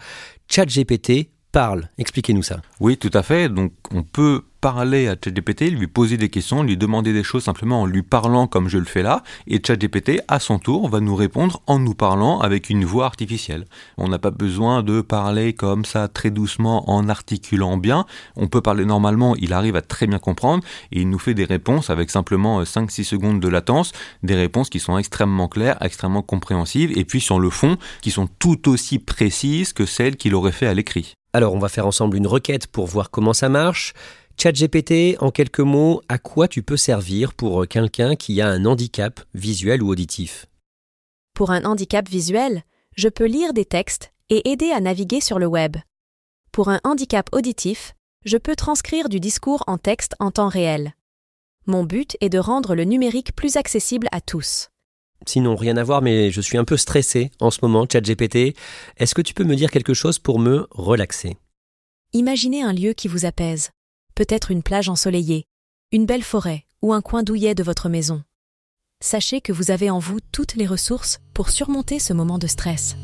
ChatGPT 0.49 1.29
parle. 1.59 1.89
Expliquez-nous 1.99 2.45
ça. 2.45 2.61
Oui, 2.79 2.97
tout 2.99 3.11
à 3.15 3.25
fait. 3.25 3.49
Donc 3.49 3.73
on 3.91 4.05
peut 4.05 4.45
parler 4.61 5.09
à 5.09 5.17
ChatGPT, 5.17 5.73
lui 5.73 5.89
poser 5.89 6.17
des 6.17 6.29
questions, 6.29 6.63
lui 6.63 6.77
demander 6.77 7.13
des 7.13 7.25
choses 7.25 7.43
simplement 7.43 7.83
en 7.83 7.87
lui 7.87 8.03
parlant 8.05 8.47
comme 8.47 8.69
je 8.69 8.79
le 8.79 8.85
fais 8.85 9.03
là, 9.03 9.25
et 9.49 9.61
ChatGPT, 9.65 10.21
à 10.29 10.39
son 10.39 10.61
tour, 10.61 10.89
va 10.89 11.01
nous 11.01 11.17
répondre 11.17 11.61
en 11.67 11.81
nous 11.81 11.95
parlant 11.95 12.39
avec 12.39 12.71
une 12.71 12.85
voix 12.85 13.07
artificielle. 13.07 13.65
On 13.97 14.07
n'a 14.07 14.21
pas 14.21 14.31
besoin 14.31 14.85
de 14.85 15.01
parler 15.01 15.53
comme 15.53 15.85
ça 15.85 16.07
très 16.07 16.31
doucement 16.31 16.89
en 16.89 17.09
articulant 17.09 17.77
bien. 17.77 18.07
On 18.37 18.47
peut 18.47 18.61
parler 18.61 18.85
normalement, 18.85 19.35
il 19.35 19.53
arrive 19.53 19.75
à 19.75 19.83
très 19.83 20.07
bien 20.07 20.21
comprendre, 20.21 20.63
et 20.93 21.01
il 21.01 21.11
nous 21.11 21.19
fait 21.19 21.35
des 21.35 21.45
réponses 21.45 21.91
avec 21.91 22.11
simplement 22.11 22.63
5-6 22.63 23.03
secondes 23.03 23.41
de 23.41 23.49
latence, 23.49 23.91
des 24.23 24.37
réponses 24.37 24.71
qui 24.71 24.79
sont 24.79 24.97
extrêmement 24.97 25.49
claires, 25.49 25.79
extrêmement 25.81 26.23
compréhensives, 26.23 26.97
et 26.97 27.05
puis 27.05 27.21
sur 27.21 27.41
le 27.41 27.51
fond, 27.51 27.79
qui 28.01 28.13
sont 28.13 28.29
tout 28.39 28.69
aussi 28.69 29.01
précises 29.01 29.73
que 29.73 29.87
celles 29.87 30.17
qu'il 30.17 30.37
aurait 30.37 30.53
fait 30.53 30.69
à 30.69 30.75
l'écrit. 30.75 31.18
Alors 31.33 31.55
on 31.55 31.59
va 31.59 31.69
faire 31.69 31.87
ensemble 31.87 32.17
une 32.17 32.27
requête 32.27 32.67
pour 32.67 32.87
voir 32.87 33.11
comment 33.11 33.33
ça 33.33 33.49
marche. 33.49 33.93
ChatGPT, 34.41 35.17
en 35.21 35.31
quelques 35.31 35.61
mots, 35.61 36.01
à 36.09 36.19
quoi 36.19 36.49
tu 36.49 36.63
peux 36.63 36.77
servir 36.77 37.35
pour 37.35 37.67
quelqu'un 37.67 38.15
qui 38.15 38.41
a 38.41 38.49
un 38.49 38.65
handicap 38.65 39.21
visuel 39.35 39.83
ou 39.83 39.91
auditif? 39.91 40.47
Pour 41.35 41.51
un 41.51 41.65
handicap 41.65 42.09
visuel, 42.09 42.63
je 42.97 43.09
peux 43.09 43.27
lire 43.27 43.53
des 43.53 43.65
textes 43.65 44.13
et 44.31 44.51
aider 44.51 44.71
à 44.71 44.81
naviguer 44.81 45.21
sur 45.21 45.39
le 45.39 45.47
web. 45.47 45.77
Pour 46.53 46.69
un 46.69 46.81
handicap 46.85 47.29
auditif, 47.33 47.95
je 48.25 48.37
peux 48.37 48.57
transcrire 48.57 49.09
du 49.09 49.21
discours 49.21 49.65
en 49.67 49.79
texte 49.79 50.15
en 50.19 50.31
temps 50.31 50.49
réel. 50.49 50.95
Mon 51.67 51.85
but 51.85 52.17
est 52.21 52.29
de 52.29 52.39
rendre 52.39 52.75
le 52.75 52.85
numérique 52.85 53.35
plus 53.35 53.57
accessible 53.57 54.09
à 54.13 54.21
tous. 54.21 54.69
Sinon, 55.27 55.57
rien 55.57 55.77
à 55.77 55.85
voir, 55.85 56.01
mais 56.01 56.31
je 56.31 56.41
suis 56.41 56.59
un 56.59 56.65
peu 56.65 56.77
stressé 56.77 57.31
en 57.41 57.51
ce 57.51 57.59
moment, 57.63 57.87
ChatGPT. 57.91 58.57
Est-ce 58.97 59.15
que 59.15 59.23
tu 59.23 59.35
peux 59.35 59.45
me 59.45 59.57
dire 59.57 59.71
quelque 59.71 59.95
chose 59.95 60.19
pour 60.19 60.39
me 60.39 60.67
relaxer? 60.71 61.37
Imaginez 62.13 62.63
un 62.63 62.73
lieu 62.73 62.93
qui 62.93 63.09
vous 63.09 63.27
apaise 63.27 63.71
peut-être 64.19 64.51
une 64.51 64.65
plage 64.65 64.89
ensoleillée, 64.89 65.45
une 65.93 66.05
belle 66.05 66.25
forêt 66.25 66.65
ou 66.83 66.93
un 66.93 67.01
coin 67.01 67.23
douillet 67.23 67.55
de 67.55 67.63
votre 67.63 67.89
maison. 67.89 68.25
Sachez 69.01 69.41
que 69.41 69.53
vous 69.53 69.71
avez 69.71 69.91
en 69.91 70.01
vous 70.01 70.19
toutes 70.33 70.57
les 70.57 70.67
ressources 70.67 71.21
pour 71.35 71.51
surmonter 71.51 72.01
ce 72.01 72.13
moment 72.13 72.37
de 72.37 72.49
stress. 72.49 72.97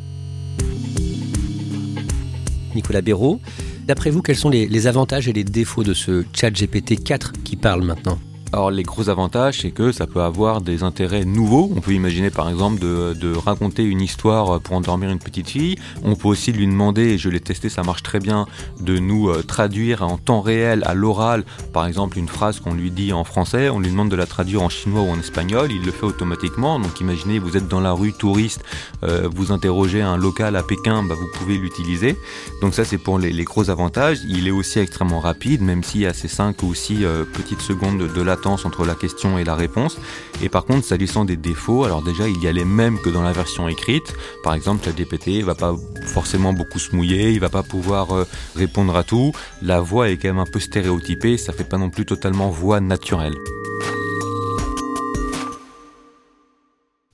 Nicolas 2.75 3.01
Béraud, 3.01 3.41
d'après 3.87 4.11
vous, 4.11 4.23
quels 4.23 4.35
sont 4.35 4.51
les, 4.51 4.67
les, 4.67 4.89
avantages 4.89 5.29
et 5.29 5.33
les 5.33 5.45
défauts 5.45 5.85
de 5.85 5.95
ce 5.95 6.25
chat 6.33 6.51
GPT 6.51 7.05
4 7.05 7.31
qui 7.45 7.55
parle 7.55 7.85
maintenant? 7.85 8.19
Alors 8.55 8.71
les 8.71 8.85
gros 8.85 9.09
avantages, 9.09 9.63
c'est 9.63 9.73
que 9.73 9.91
ça 9.91 10.07
peut 10.07 10.23
avoir 10.23 10.61
des 10.61 10.85
intérêts 10.85 11.25
nouveaux. 11.25 11.73
On 11.75 11.81
peut 11.81 11.91
imaginer 11.91 12.31
par 12.31 12.49
exemple 12.49 12.79
de, 12.79 13.35
raconter 13.35 13.83
une 13.83 14.01
histoire 14.01 14.61
pour 14.61 14.77
endormir 14.77 15.11
une 15.11 15.19
petite 15.19 15.51
fille. 15.51 15.75
On 16.05 16.15
peut 16.15 16.29
aussi 16.29 16.53
lui 16.53 16.69
demander, 16.69 17.03
et 17.03 17.19
je 17.19 17.29
l'ai 17.29 17.41
testé, 17.41 17.69
ça 17.69 17.83
marche 17.83 18.05
très 18.05 18.21
bien, 18.21 18.47
de 18.81 18.97
nous 18.99 19.29
euh, 19.29 19.43
traduire 19.43 20.03
en 20.03 20.19
temps 20.19 20.41
réel 20.41 20.85
à 20.87 20.95
l'oral, 20.95 21.45
par 21.73 21.85
exemple 21.87 22.17
une 22.17 22.29
phrase 22.29 22.61
qu'on 22.61 22.75
lui 22.75 22.93
dit 22.93 23.13
en 23.13 23.25
français, 23.25 23.71
on 23.71 23.81
lui 23.81 23.91
demande 23.91 24.09
de 24.09 24.15
la 24.15 24.27
traduire 24.27 24.63
en 24.63 24.69
chinois 24.69 25.03
ou 25.03 25.11
en 25.11 25.19
espagnol, 25.19 25.73
il 25.73 25.85
le 25.85 25.91
fait 25.91 26.07
automatiquement. 26.07 26.79
Donc 26.79 27.01
imaginez, 27.01 27.41
vous 27.41 27.57
êtes 27.57 27.67
dans 27.67 27.81
la 27.81 27.93
rue 27.93 28.13
touriste, 28.13 28.63
euh, 29.03 29.29
vous 29.35 29.51
interrogez 29.51 30.01
un 30.01 30.17
local 30.17 30.55
à 30.55 30.63
Pékin, 30.63 31.03
bah, 31.03 31.17
vous 31.19 31.29
pouvez 31.41 31.59
l'utiliser. 31.59 32.17
Donc 32.63 32.75
ça 32.75 32.85
c'est 32.85 32.99
pour 32.99 33.19
les, 33.19 33.33
gros 33.43 33.69
avantages. 33.69 34.19
Il 34.29 34.47
est 34.47 34.53
aussi 34.53 34.79
extrêmement 34.79 35.19
rapide, 35.19 35.61
même 35.61 35.83
s'il 35.83 36.03
y 36.03 36.07
a 36.07 36.15
ces 36.15 36.29
5 36.29 36.63
ou 36.63 36.73
6 36.73 37.05
euh, 37.05 37.25
petites 37.25 37.61
secondes 37.61 37.99
de, 37.99 38.07
de 38.07 38.23
latence 38.23 38.44
entre 38.47 38.85
la 38.85 38.95
question 38.95 39.39
et 39.39 39.45
la 39.45 39.55
réponse. 39.55 39.99
Et 40.43 40.49
par 40.49 40.65
contre, 40.65 40.85
s'agissant 40.85 41.25
des 41.25 41.37
défauts, 41.37 41.85
alors 41.85 42.03
déjà, 42.03 42.29
il 42.29 42.43
y 42.43 42.47
a 42.47 42.53
les 42.53 42.65
mêmes 42.65 43.01
que 43.01 43.11
dans 43.11 43.23
la 43.23 43.33
version 43.33 43.69
écrite. 43.69 44.15
Par 44.43 44.55
exemple, 44.55 44.85
ChatGPT 44.85 45.43
va 45.43 45.55
pas 45.55 45.75
forcément 46.07 46.53
beaucoup 46.53 46.79
se 46.79 46.95
mouiller, 46.95 47.33
il 47.33 47.41
va 47.41 47.49
pas 47.49 47.63
pouvoir 47.63 48.13
euh, 48.13 48.25
répondre 48.57 48.95
à 48.97 49.05
tout. 49.05 49.33
La 49.63 49.81
voix 49.81 50.11
est 50.11 50.17
quand 50.17 50.29
même 50.29 50.39
un 50.39 50.47
peu 50.47 50.61
stéréotypée, 50.61 51.37
ça 51.39 51.53
fait 51.53 51.65
pas 51.65 51.79
non 51.79 51.91
plus 51.91 52.05
totalement 52.05 52.51
voix 52.51 52.81
naturelle. 52.81 53.35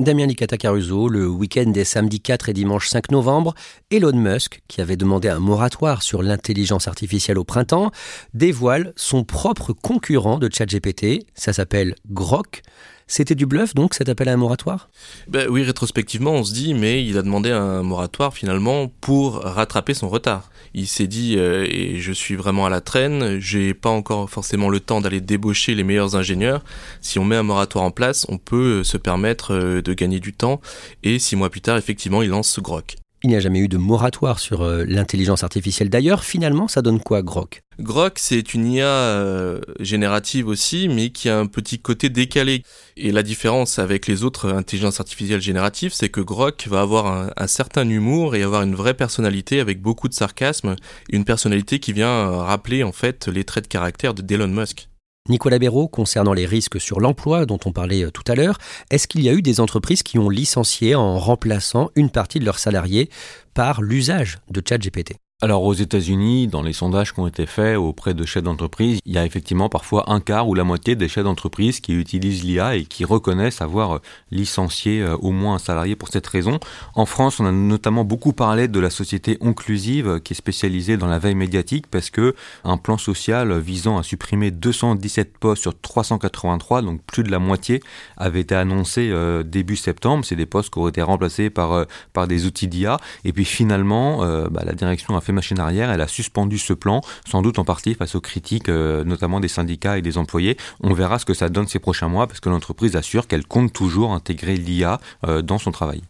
Damien 0.01 0.25
Licata 0.25 0.57
Caruso, 0.57 1.11
le 1.11 1.29
week-end 1.29 1.69
des 1.69 1.85
samedis 1.85 2.23
4 2.23 2.49
et 2.49 2.53
dimanche 2.55 2.89
5 2.89 3.11
novembre, 3.11 3.55
Elon 3.91 4.17
Musk, 4.17 4.63
qui 4.67 4.81
avait 4.81 4.97
demandé 4.97 5.29
un 5.29 5.41
moratoire 5.41 6.03
sur 6.03 6.23
l'intelligence 6.23 6.89
artificielle 6.89 7.37
au 7.37 7.45
printemps, 7.45 7.91
dévoile 8.33 8.95
son 8.97 9.25
propre 9.25 9.75
concurrent 9.75 10.39
de 10.39 10.49
ChatGPT, 10.51 11.27
ça 11.35 11.53
s'appelle 11.53 11.97
Grok. 12.09 12.63
C'était 13.11 13.35
du 13.35 13.45
bluff 13.45 13.75
donc 13.75 13.95
cet 13.95 14.09
appel 14.09 14.29
à 14.29 14.35
un 14.35 14.37
moratoire? 14.37 14.89
Ben 15.27 15.49
Oui, 15.51 15.65
rétrospectivement, 15.65 16.31
on 16.31 16.45
se 16.45 16.55
dit, 16.55 16.75
mais 16.75 17.05
il 17.05 17.19
a 17.19 17.23
demandé 17.23 17.51
un 17.51 17.83
moratoire 17.83 18.33
finalement 18.33 18.87
pour 19.01 19.41
rattraper 19.43 19.95
son 19.95 20.09
retard. 20.09 20.49
Il 20.75 20.87
s'est 20.87 21.09
dit, 21.09 21.35
euh, 21.37 21.67
et 21.69 21.99
je 21.99 22.13
suis 22.13 22.37
vraiment 22.37 22.67
à 22.67 22.71
la 22.71 22.81
traîne, 22.81 23.41
j'ai 23.41 23.75
pas 23.75 23.91
encore 23.91 24.31
forcément 24.31 24.69
le 24.69 24.79
temps 24.79 25.01
d'aller 25.01 25.21
débaucher 25.21 25.75
les 25.75 25.83
meilleurs 25.83 26.15
ingénieurs. 26.15 26.63
Si 27.01 27.19
on 27.19 27.25
met 27.25 27.35
un 27.35 27.43
moratoire 27.43 27.85
en 27.85 27.91
place, 27.91 28.27
on 28.29 28.39
peut 28.39 28.85
se 28.85 28.97
permettre 28.97 29.55
euh, 29.55 29.83
de 29.83 29.93
gagner 29.93 30.21
du 30.21 30.33
temps. 30.33 30.61
Et 31.03 31.19
six 31.19 31.35
mois 31.35 31.51
plus 31.51 31.63
tard, 31.63 31.79
effectivement, 31.79 32.23
il 32.23 32.31
lance 32.31 32.49
ce 32.49 32.61
GROC. 32.61 33.00
Il 33.23 33.29
n'y 33.29 33.37
a 33.37 33.41
jamais 33.41 33.59
eu 33.59 33.69
de 33.69 33.77
moratoire 33.77 34.39
sur 34.39 34.63
euh, 34.63 34.85
l'intelligence 34.89 35.45
artificielle. 35.45 35.91
D'ailleurs, 35.91 36.25
finalement, 36.25 36.69
ça 36.69 36.81
donne 36.81 37.01
quoi, 37.01 37.21
Grok? 37.23 37.63
Grok, 37.79 38.19
c'est 38.19 38.55
une 38.55 38.67
IA 38.67 38.87
euh, 38.87 39.61
générative 39.79 40.49
aussi, 40.49 40.89
mais 40.89 41.11
qui 41.11 41.29
a 41.29 41.39
un 41.39 41.45
petit 41.47 41.79
côté 41.79 42.09
décalé. 42.09 42.63
Et 42.97 43.13
la 43.13 43.23
différence 43.23 43.79
avec 43.79 44.07
les 44.07 44.25
autres 44.25 44.51
intelligences 44.51 45.01
artificielles 45.01 45.43
génératives, 45.43 45.93
c'est 45.93 46.09
que 46.09 46.23
Grok 46.23 46.67
va 46.69 46.81
avoir 46.81 47.31
un, 47.37 47.47
certain 47.47 47.87
humour 47.87 48.37
et 48.37 48.43
avoir 48.43 48.63
une 48.63 48.75
vraie 48.75 48.95
personnalité 48.95 49.61
avec 49.61 49.83
beaucoup 49.83 50.09
de 50.09 50.15
sarcasme, 50.15 50.77
une 51.11 51.27
personnalité 51.27 51.79
qui 51.79 51.93
vient 51.93 52.09
euh, 52.09 52.37
rappeler 52.39 52.83
en 52.85 52.93
fait 52.93 53.29
les 53.29 53.45
traits 53.45 53.65
de 53.65 53.69
caractère 53.69 54.15
de 54.15 54.35
Elon 54.35 54.49
Musk. 54.49 54.90
Nicolas 55.31 55.59
Béraud, 55.59 55.89
concernant 55.89 56.33
les 56.33 56.45
risques 56.45 56.81
sur 56.81 57.01
l'emploi 57.01 57.47
dont 57.47 57.59
on 57.65 57.73
parlait 57.73 58.05
euh, 58.05 58.11
tout 58.11 58.25
à 58.27 58.35
l'heure, 58.35 58.59
est-ce 58.91 59.09
qu'il 59.09 59.23
y 59.23 59.29
a 59.29 59.33
eu 59.33 59.43
des 59.43 59.61
entreprises 59.61 60.03
qui 60.03 60.19
ont 60.19 60.29
licencié 60.29 60.95
en 60.95 61.19
remplaçant 61.19 61.91
une 61.95 62.11
partie 62.11 62.41
de 62.41 62.45
leurs 62.45 62.59
salariés 62.59 63.09
par 63.55 63.81
l'usage 63.81 64.39
de 64.51 64.63
ChatGPT 64.67 65.15
alors 65.43 65.63
aux 65.63 65.73
États-Unis, 65.73 66.49
dans 66.49 66.61
les 66.61 66.75
sondages 66.75 67.15
qui 67.15 67.21
ont 67.21 67.27
été 67.27 67.47
faits 67.47 67.79
auprès 67.79 68.13
de 68.13 68.27
chefs 68.27 68.43
d'entreprise, 68.43 68.99
il 69.07 69.15
y 69.15 69.17
a 69.17 69.25
effectivement 69.25 69.71
parfois 69.71 70.05
un 70.13 70.21
quart 70.21 70.47
ou 70.47 70.55
la 70.55 70.65
moitié 70.65 70.97
des 70.97 71.09
chefs 71.09 71.25
d'entreprise 71.25 71.81
qui 71.81 71.95
utilisent 71.95 72.45
l'IA 72.45 72.77
et 72.77 72.85
qui 72.85 73.07
reconnaissent 73.07 73.63
avoir 73.63 73.97
euh, 73.97 73.99
licencié 74.31 75.01
euh, 75.01 75.17
au 75.17 75.31
moins 75.31 75.55
un 75.55 75.59
salarié 75.59 75.97
pour 75.97 76.09
cette 76.09 76.27
raison. 76.27 76.61
En 76.95 77.07
France, 77.07 77.41
on 77.41 77.47
a 77.47 77.53
notamment 77.53 78.05
beaucoup 78.05 78.35
parlé 78.35 78.69
de 78.69 78.79
la 78.81 78.91
société 78.91 79.39
Onclusive 79.41 80.09
euh, 80.09 80.19
qui 80.19 80.35
est 80.35 80.37
spécialisée 80.37 80.99
dans 80.99 81.07
la 81.07 81.19
veille 81.19 81.35
médiatique 81.35 81.87
parce 81.87 82.11
que 82.11 82.35
un 82.65 82.77
plan 82.77 82.99
social 82.99 83.59
visant 83.59 83.97
à 83.97 84.03
supprimer 84.03 84.51
217 84.51 85.39
postes 85.39 85.63
sur 85.63 85.81
383, 85.81 86.83
donc 86.83 87.01
plus 87.05 87.23
de 87.23 87.31
la 87.31 87.39
moitié, 87.39 87.83
avait 88.19 88.41
été 88.41 88.55
annoncé 88.55 89.11
début 89.45 89.77
septembre. 89.77 90.25
C'est 90.25 90.37
des 90.37 90.47
postes 90.47 90.71
qui 90.71 90.79
auraient 90.79 90.91
été 90.91 91.03
remplacés 91.03 91.49
par 91.49 91.87
par 92.13 92.27
des 92.27 92.47
outils 92.47 92.69
d'IA. 92.69 92.99
Et 93.25 93.33
puis 93.33 93.45
finalement, 93.45 94.19
bah, 94.51 94.63
la 94.65 94.75
direction 94.75 95.17
a 95.17 95.21
fait 95.21 95.30
machine 95.33 95.59
arrière, 95.59 95.91
elle 95.91 96.01
a 96.01 96.09
suspendu 96.09 96.59
ce 96.59 96.73
plan, 96.73 97.01
sans 97.29 97.43
doute 97.43 97.59
en 97.59 97.65
partie 97.65 97.95
face 97.95 98.15
aux 98.15 98.21
critiques, 98.21 98.69
euh, 98.69 99.05
notamment 99.05 99.41
des 99.41 99.49
syndicats 99.49 99.99
et 99.99 100.03
des 100.03 100.19
employés. 100.19 100.57
On 100.81 100.93
verra 100.93 101.19
ce 101.19 101.25
que 101.25 101.35
ça 101.35 101.49
donne 101.49 101.67
ces 101.67 101.79
prochains 101.79 102.09
mois, 102.09 102.27
parce 102.27 102.41
que 102.41 102.49
l'entreprise 102.49 102.97
assure 102.97 103.27
qu'elle 103.27 103.47
compte 103.47 103.73
toujours 103.73 104.13
intégrer 104.13 104.57
l'IA 104.57 105.01
euh, 105.27 105.43
dans 105.43 105.59
son 105.59 105.71
travail. 105.71 106.03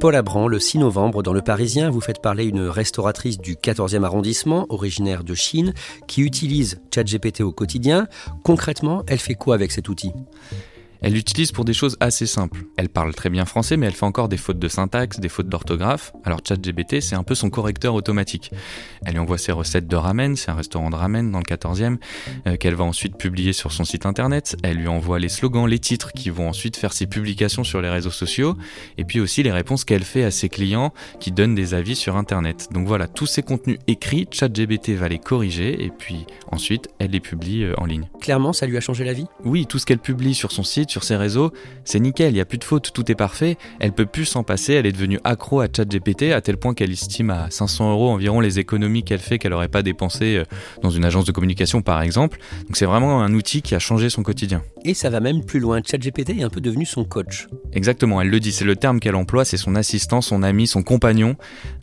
Paul 0.00 0.16
Abran, 0.16 0.48
le 0.48 0.58
6 0.58 0.78
novembre, 0.78 1.22
dans 1.22 1.34
Le 1.34 1.42
Parisien, 1.42 1.90
vous 1.90 2.00
faites 2.00 2.22
parler 2.22 2.46
une 2.46 2.62
restauratrice 2.62 3.36
du 3.36 3.56
14e 3.56 4.02
arrondissement, 4.02 4.64
originaire 4.70 5.24
de 5.24 5.34
Chine, 5.34 5.74
qui 6.06 6.22
utilise 6.22 6.80
ChatGPT 6.94 7.42
au 7.42 7.52
quotidien. 7.52 8.06
Concrètement, 8.42 9.04
elle 9.06 9.18
fait 9.18 9.34
quoi 9.34 9.54
avec 9.54 9.72
cet 9.72 9.90
outil? 9.90 10.12
Elle 11.02 11.14
l'utilise 11.14 11.52
pour 11.52 11.64
des 11.64 11.72
choses 11.72 11.96
assez 12.00 12.26
simples. 12.26 12.64
Elle 12.76 12.88
parle 12.88 13.14
très 13.14 13.30
bien 13.30 13.44
français, 13.44 13.76
mais 13.76 13.86
elle 13.86 13.94
fait 13.94 14.06
encore 14.06 14.28
des 14.28 14.36
fautes 14.36 14.58
de 14.58 14.68
syntaxe, 14.68 15.18
des 15.18 15.28
fautes 15.28 15.48
d'orthographe. 15.48 16.12
Alors 16.24 16.40
ChatGPT, 16.46 17.00
c'est 17.00 17.14
un 17.14 17.22
peu 17.22 17.34
son 17.34 17.50
correcteur 17.50 17.94
automatique. 17.94 18.50
Elle 19.04 19.12
lui 19.12 19.18
envoie 19.20 19.38
ses 19.38 19.52
recettes 19.52 19.86
de 19.86 19.96
ramen, 19.96 20.36
c'est 20.36 20.50
un 20.50 20.54
restaurant 20.54 20.90
de 20.90 20.96
ramen 20.96 21.30
dans 21.30 21.38
le 21.38 21.44
14e, 21.44 21.96
euh, 22.46 22.56
qu'elle 22.56 22.74
va 22.74 22.84
ensuite 22.84 23.16
publier 23.16 23.52
sur 23.52 23.72
son 23.72 23.84
site 23.84 24.06
internet. 24.06 24.56
Elle 24.62 24.76
lui 24.76 24.88
envoie 24.88 25.18
les 25.18 25.28
slogans, 25.28 25.66
les 25.66 25.78
titres 25.78 26.12
qui 26.12 26.30
vont 26.30 26.48
ensuite 26.48 26.76
faire 26.76 26.92
ses 26.92 27.06
publications 27.06 27.64
sur 27.64 27.80
les 27.80 27.88
réseaux 27.88 28.10
sociaux, 28.10 28.56
et 28.98 29.04
puis 29.04 29.20
aussi 29.20 29.42
les 29.42 29.52
réponses 29.52 29.84
qu'elle 29.84 30.04
fait 30.04 30.24
à 30.24 30.30
ses 30.30 30.48
clients 30.48 30.92
qui 31.18 31.32
donnent 31.32 31.54
des 31.54 31.74
avis 31.74 31.96
sur 31.96 32.16
internet. 32.16 32.68
Donc 32.72 32.86
voilà, 32.86 33.06
tous 33.06 33.26
ces 33.26 33.42
contenus 33.42 33.78
écrits, 33.86 34.26
ChatGPT 34.30 34.90
va 34.90 35.08
les 35.08 35.18
corriger, 35.18 35.82
et 35.82 35.90
puis 35.90 36.26
ensuite 36.50 36.88
elle 36.98 37.10
les 37.10 37.20
publie 37.20 37.64
euh, 37.64 37.74
en 37.78 37.86
ligne. 37.86 38.08
Clairement, 38.20 38.52
ça 38.52 38.66
lui 38.66 38.76
a 38.76 38.80
changé 38.80 39.04
la 39.04 39.12
vie? 39.12 39.26
Oui, 39.44 39.66
tout 39.66 39.78
ce 39.78 39.86
qu'elle 39.86 39.98
publie 39.98 40.34
sur 40.34 40.52
son 40.52 40.62
site, 40.62 40.89
sur 40.90 41.04
ses 41.04 41.16
réseaux, 41.16 41.52
c'est 41.84 42.00
nickel, 42.00 42.30
il 42.30 42.34
n'y 42.34 42.40
a 42.40 42.44
plus 42.44 42.58
de 42.58 42.64
fautes, 42.64 42.92
tout 42.92 43.10
est 43.10 43.14
parfait. 43.14 43.56
Elle 43.78 43.92
peut 43.92 44.06
plus 44.06 44.24
s'en 44.24 44.42
passer, 44.42 44.74
elle 44.74 44.86
est 44.86 44.92
devenue 44.92 45.18
accro 45.24 45.60
à 45.60 45.66
ChatGPT 45.74 46.32
à 46.32 46.40
tel 46.40 46.56
point 46.56 46.74
qu'elle 46.74 46.90
estime 46.90 47.30
à 47.30 47.50
500 47.50 47.92
euros 47.92 48.10
environ 48.10 48.40
les 48.40 48.58
économies 48.58 49.04
qu'elle 49.04 49.20
fait 49.20 49.38
qu'elle 49.38 49.52
n'aurait 49.52 49.68
pas 49.68 49.82
dépensées 49.82 50.36
euh, 50.36 50.44
dans 50.82 50.90
une 50.90 51.04
agence 51.04 51.24
de 51.24 51.32
communication 51.32 51.82
par 51.82 52.02
exemple. 52.02 52.38
Donc 52.66 52.76
c'est 52.76 52.86
vraiment 52.86 53.22
un 53.22 53.32
outil 53.34 53.62
qui 53.62 53.74
a 53.74 53.78
changé 53.78 54.10
son 54.10 54.22
quotidien. 54.22 54.62
Et 54.84 54.94
ça 54.94 55.10
va 55.10 55.20
même 55.20 55.44
plus 55.44 55.60
loin, 55.60 55.80
ChatGPT 55.84 56.30
est 56.40 56.42
un 56.42 56.48
peu 56.48 56.60
devenu 56.60 56.86
son 56.86 57.04
coach. 57.04 57.48
Exactement, 57.72 58.20
elle 58.20 58.28
le 58.28 58.40
dit, 58.40 58.52
c'est 58.52 58.64
le 58.64 58.76
terme 58.76 59.00
qu'elle 59.00 59.14
emploie, 59.14 59.44
c'est 59.44 59.56
son 59.56 59.74
assistant, 59.76 60.20
son 60.20 60.42
ami, 60.42 60.66
son 60.66 60.82
compagnon. 60.82 61.36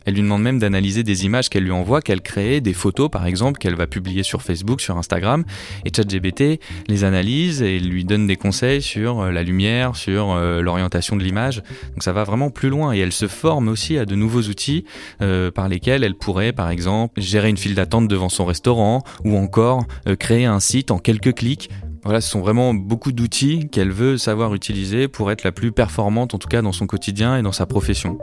Elle 0.08 0.14
lui 0.14 0.22
demande 0.22 0.40
même 0.40 0.58
d'analyser 0.58 1.02
des 1.02 1.26
images 1.26 1.50
qu'elle 1.50 1.64
lui 1.64 1.70
envoie, 1.70 2.00
qu'elle 2.00 2.22
crée, 2.22 2.62
des 2.62 2.72
photos 2.72 3.10
par 3.10 3.26
exemple, 3.26 3.58
qu'elle 3.58 3.74
va 3.74 3.86
publier 3.86 4.22
sur 4.22 4.40
Facebook, 4.40 4.80
sur 4.80 4.96
Instagram. 4.96 5.44
Et 5.84 5.90
ChatGPT 5.94 6.60
les 6.88 7.04
analyse 7.04 7.60
et 7.60 7.78
lui 7.78 8.06
donne 8.06 8.26
des 8.26 8.36
conseils 8.36 8.80
sur 8.80 9.20
euh, 9.20 9.32
la 9.32 9.42
lumière, 9.42 9.96
sur 9.96 10.32
euh, 10.32 10.62
l'orientation 10.62 11.14
de 11.14 11.22
l'image. 11.22 11.62
Donc 11.90 12.02
ça 12.02 12.14
va 12.14 12.24
vraiment 12.24 12.48
plus 12.48 12.70
loin 12.70 12.94
et 12.94 13.00
elle 13.00 13.12
se 13.12 13.28
forme 13.28 13.68
aussi 13.68 13.98
à 13.98 14.06
de 14.06 14.14
nouveaux 14.14 14.40
outils 14.40 14.86
euh, 15.20 15.50
par 15.50 15.68
lesquels 15.68 16.02
elle 16.02 16.14
pourrait 16.14 16.52
par 16.52 16.70
exemple 16.70 17.20
gérer 17.20 17.50
une 17.50 17.58
file 17.58 17.74
d'attente 17.74 18.08
devant 18.08 18.30
son 18.30 18.46
restaurant 18.46 19.02
ou 19.26 19.36
encore 19.36 19.84
créer 20.18 20.46
un 20.46 20.58
site 20.58 20.90
en 20.90 20.98
quelques 20.98 21.34
clics 21.34 21.68
voilà, 22.02 22.22
ce 22.22 22.30
sont 22.30 22.40
vraiment 22.40 22.72
beaucoup 22.72 23.12
d'outils 23.12 23.68
qu'elle 23.68 23.90
veut 23.90 24.16
savoir 24.16 24.54
utiliser 24.54 25.08
pour 25.08 25.30
être 25.30 25.44
la 25.44 25.52
plus 25.52 25.72
performante, 25.72 26.32
en 26.32 26.38
tout 26.38 26.48
cas 26.48 26.62
dans 26.62 26.72
son 26.72 26.86
quotidien 26.86 27.36
et 27.36 27.42
dans 27.42 27.52
sa 27.52 27.66
profession. 27.66 28.18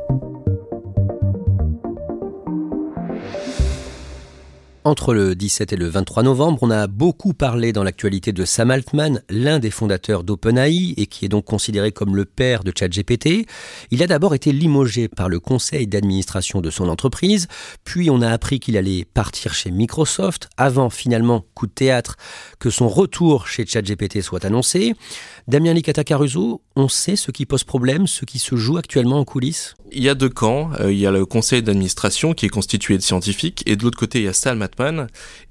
Entre 4.85 5.15
le 5.15 5.33
17 5.33 5.73
et 5.73 5.77
le 5.77 5.87
23 5.87 6.21
novembre, 6.21 6.59
on 6.61 6.69
a 6.69 6.85
beaucoup 6.85 7.33
parlé 7.33 7.73
dans 7.73 7.83
l'actualité 7.83 8.33
de 8.33 8.45
Sam 8.45 8.69
Altman, 8.69 9.23
l'un 9.31 9.57
des 9.57 9.71
fondateurs 9.71 10.23
d'OpenAI 10.23 10.93
et 10.97 11.07
qui 11.07 11.25
est 11.25 11.27
donc 11.27 11.45
considéré 11.45 11.91
comme 11.91 12.15
le 12.15 12.23
père 12.23 12.63
de 12.63 12.71
ChatGPT. 12.71 13.47
Il 13.89 14.03
a 14.03 14.07
d'abord 14.07 14.35
été 14.35 14.51
limogé 14.51 15.07
par 15.07 15.27
le 15.27 15.39
conseil 15.39 15.87
d'administration 15.87 16.61
de 16.61 16.69
son 16.69 16.87
entreprise, 16.87 17.47
puis 17.83 18.11
on 18.11 18.21
a 18.21 18.29
appris 18.29 18.59
qu'il 18.59 18.77
allait 18.77 19.05
partir 19.11 19.55
chez 19.55 19.71
Microsoft, 19.71 20.49
avant 20.55 20.91
finalement, 20.91 21.45
coup 21.55 21.65
de 21.65 21.71
théâtre, 21.71 22.15
que 22.59 22.69
son 22.69 22.87
retour 22.87 23.47
chez 23.47 23.65
ChatGPT 23.65 24.21
soit 24.21 24.45
annoncé. 24.45 24.93
Damien 25.47 25.73
Licata 25.73 26.03
Caruso, 26.03 26.61
on 26.75 26.89
sait 26.89 27.15
ce 27.15 27.31
qui 27.31 27.47
pose 27.47 27.63
problème, 27.63 28.05
ce 28.05 28.23
qui 28.23 28.37
se 28.37 28.55
joue 28.55 28.77
actuellement 28.77 29.17
en 29.17 29.25
coulisses? 29.25 29.73
Il 29.91 30.03
y 30.03 30.09
a 30.09 30.15
deux 30.15 30.29
camps. 30.29 30.71
Euh, 30.79 30.91
il 30.91 30.99
y 30.99 31.07
a 31.07 31.11
le 31.11 31.25
conseil 31.25 31.63
d'administration 31.63 32.33
qui 32.33 32.45
est 32.45 32.49
constitué 32.49 32.97
de 32.97 33.01
scientifiques 33.01 33.63
et 33.65 33.75
de 33.75 33.83
l'autre 33.83 33.97
côté, 33.97 34.19
il 34.19 34.25
y 34.25 34.27
a 34.27 34.33
Sam 34.33 34.61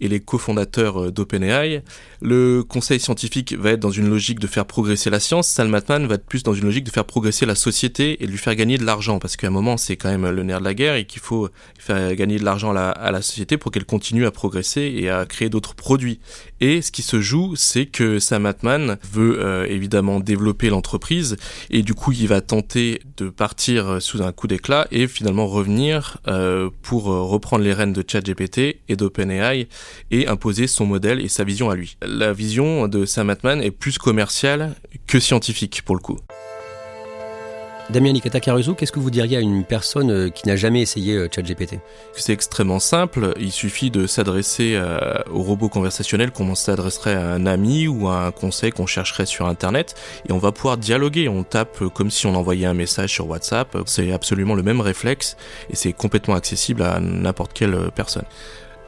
Et 0.00 0.08
les 0.08 0.20
cofondateurs 0.20 1.04
euh, 1.04 1.10
d'OpenAI. 1.10 1.82
Le 2.22 2.62
conseil 2.62 3.00
scientifique 3.00 3.54
va 3.54 3.70
être 3.70 3.80
dans 3.80 3.90
une 3.90 4.08
logique 4.08 4.38
de 4.38 4.46
faire 4.46 4.66
progresser 4.66 5.10
la 5.10 5.20
science. 5.20 5.48
Sam 5.48 5.70
va 5.70 5.78
être 5.78 6.26
plus 6.26 6.42
dans 6.42 6.54
une 6.54 6.64
logique 6.64 6.84
de 6.84 6.90
faire 6.90 7.04
progresser 7.04 7.46
la 7.46 7.54
société 7.54 8.22
et 8.22 8.26
de 8.26 8.30
lui 8.30 8.38
faire 8.38 8.54
gagner 8.54 8.78
de 8.78 8.84
l'argent 8.84 9.18
parce 9.18 9.36
qu'à 9.36 9.46
un 9.46 9.50
moment, 9.50 9.76
c'est 9.76 9.96
quand 9.96 10.08
même 10.08 10.28
le 10.28 10.42
nerf 10.42 10.60
de 10.60 10.64
la 10.64 10.74
guerre 10.74 10.94
et 10.94 11.04
qu'il 11.04 11.20
faut 11.20 11.48
faire 11.78 12.14
gagner 12.14 12.38
de 12.38 12.44
l'argent 12.44 12.74
à, 12.74 13.10
la, 13.10 13.22
société 13.22 13.56
pour 13.56 13.70
qu'elle 13.70 13.84
continue 13.84 14.26
à 14.26 14.30
progresser 14.30 14.92
et 14.96 15.10
à 15.10 15.26
créer 15.26 15.48
d'autres 15.48 15.74
produits. 15.74 16.20
Et 16.60 16.82
ce 16.82 16.90
qui 16.90 17.02
se 17.02 17.20
joue, 17.20 17.56
c'est 17.56 17.86
que 17.86 18.18
Sam 18.18 18.46
Altman 18.46 18.96
veut 19.12 19.38
euh, 19.40 19.66
évidemment 19.68 20.20
développer 20.20 20.70
l'entreprise 20.70 21.36
et 21.70 21.82
du 21.82 21.94
coup 21.94 22.12
il 22.12 22.28
va 22.28 22.40
tenter 22.40 23.00
de 23.16 23.28
partir 23.28 24.00
sous 24.00 24.22
un 24.22 24.32
coup 24.32 24.46
d'éclat 24.46 24.86
et 24.90 25.06
finalement 25.06 25.46
revenir 25.46 26.18
euh, 26.28 26.70
pour 26.82 27.12
euh, 27.12 27.22
reprendre 27.22 27.64
les 27.64 27.72
rênes 27.72 27.92
de 27.92 28.04
ChatGPT 28.06 28.78
et 28.88 28.96
d'OpenAI 28.96 29.68
et 30.10 30.26
imposer 30.26 30.66
son 30.66 30.86
modèle 30.86 31.20
et 31.20 31.28
sa 31.28 31.44
vision 31.44 31.70
à 31.70 31.74
lui. 31.74 31.96
La 32.02 32.32
vision 32.32 32.88
de 32.88 33.04
Sam 33.04 33.30
Altman 33.30 33.60
est 33.60 33.70
plus 33.70 33.98
commerciale 33.98 34.74
que 35.06 35.20
scientifique 35.20 35.82
pour 35.84 35.96
le 35.96 36.00
coup. 36.00 36.18
Damien 37.90 38.12
Nikata 38.12 38.40
Caruso, 38.40 38.74
qu'est-ce 38.74 38.92
que 38.92 38.98
vous 38.98 39.10
diriez 39.10 39.36
à 39.36 39.40
une 39.40 39.62
personne 39.62 40.10
euh, 40.10 40.28
qui 40.30 40.48
n'a 40.48 40.56
jamais 40.56 40.80
essayé 40.80 41.16
euh, 41.16 41.28
ChatGPT? 41.30 41.80
C'est 42.14 42.32
extrêmement 42.32 42.78
simple. 42.78 43.34
Il 43.38 43.52
suffit 43.52 43.90
de 43.90 44.06
s'adresser 44.06 44.74
euh, 44.74 44.98
au 45.30 45.42
robot 45.42 45.68
conversationnel 45.68 46.30
comme 46.30 46.48
on 46.48 46.54
s'adresserait 46.54 47.14
à 47.14 47.26
un 47.26 47.44
ami 47.44 47.86
ou 47.86 48.08
à 48.08 48.24
un 48.24 48.30
conseil 48.32 48.70
qu'on 48.70 48.86
chercherait 48.86 49.26
sur 49.26 49.46
Internet 49.46 49.94
et 50.26 50.32
on 50.32 50.38
va 50.38 50.50
pouvoir 50.50 50.78
dialoguer. 50.78 51.28
On 51.28 51.42
tape 51.42 51.84
comme 51.92 52.10
si 52.10 52.26
on 52.26 52.34
envoyait 52.34 52.66
un 52.66 52.74
message 52.74 53.10
sur 53.10 53.28
WhatsApp. 53.28 53.76
C'est 53.84 54.12
absolument 54.12 54.54
le 54.54 54.62
même 54.62 54.80
réflexe 54.80 55.36
et 55.68 55.76
c'est 55.76 55.92
complètement 55.92 56.34
accessible 56.34 56.82
à 56.82 57.00
n'importe 57.00 57.52
quelle 57.52 57.76
personne 57.94 58.24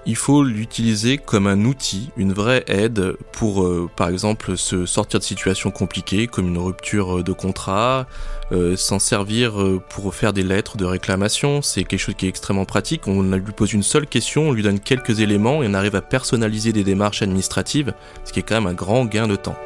il 0.07 0.16
faut 0.16 0.45
l'utiliser 0.45 1.19
comme 1.19 1.47
un 1.47 1.64
outil, 1.64 2.11
une 2.16 2.33
vraie 2.33 2.64
aide 2.69 3.16
pour, 3.33 3.64
euh, 3.64 3.90
par 3.97 4.09
exemple, 4.09 4.57
se 4.57 4.87
sortir 4.87 5.19
de 5.19 5.25
situations 5.25 5.73
compliquées 5.73 6.29
comme 6.29 6.47
une 6.47 6.59
rupture 6.59 7.25
de 7.25 7.33
contrat, 7.33 8.07
euh, 8.53 8.77
s'en 8.77 9.01
servir 9.01 9.61
euh, 9.61 9.83
pour 9.88 10.14
faire 10.14 10.33
des 10.33 10.45
lettres 10.45 10.77
de 10.77 10.85
réclamation. 10.85 11.61
C'est 11.61 11.83
quelque 11.83 12.01
chose 12.01 12.14
qui 12.16 12.27
est 12.27 12.29
extrêmement 12.29 12.64
pratique. 12.64 13.09
On 13.09 13.23
lui 13.23 13.53
pose 13.53 13.73
une 13.73 13.83
seule 13.83 14.07
question, 14.07 14.51
on 14.51 14.53
lui 14.53 14.62
donne 14.62 14.79
quelques 14.79 15.21
éléments 15.21 15.62
et 15.64 15.66
on 15.69 15.75
arrive 15.75 15.97
à 15.97 16.03
personnaliser 16.03 16.73
des 16.73 16.85
démarches 16.85 17.23
administratives, 17.23 17.92
ce 18.25 18.33
qui 18.33 18.38
est 18.38 18.42
quand 18.45 18.55
même 18.55 18.69
un 18.69 18.75
grand 18.75 19.05
gain 19.05 19.27
de 19.27 19.37
temps. 19.37 19.57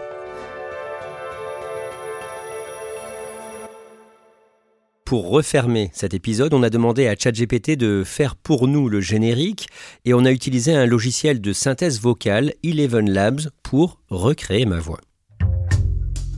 Pour 5.10 5.28
refermer 5.28 5.90
cet 5.92 6.14
épisode, 6.14 6.54
on 6.54 6.62
a 6.62 6.70
demandé 6.70 7.08
à 7.08 7.16
ChatGPT 7.16 7.76
de 7.76 8.04
faire 8.04 8.36
pour 8.36 8.68
nous 8.68 8.88
le 8.88 9.00
générique 9.00 9.66
et 10.04 10.14
on 10.14 10.24
a 10.24 10.30
utilisé 10.30 10.72
un 10.72 10.86
logiciel 10.86 11.40
de 11.40 11.52
synthèse 11.52 12.00
vocale 12.00 12.54
Eleven 12.62 13.10
Labs 13.10 13.50
pour 13.64 13.98
recréer 14.08 14.66
ma 14.66 14.78
voix. 14.78 15.00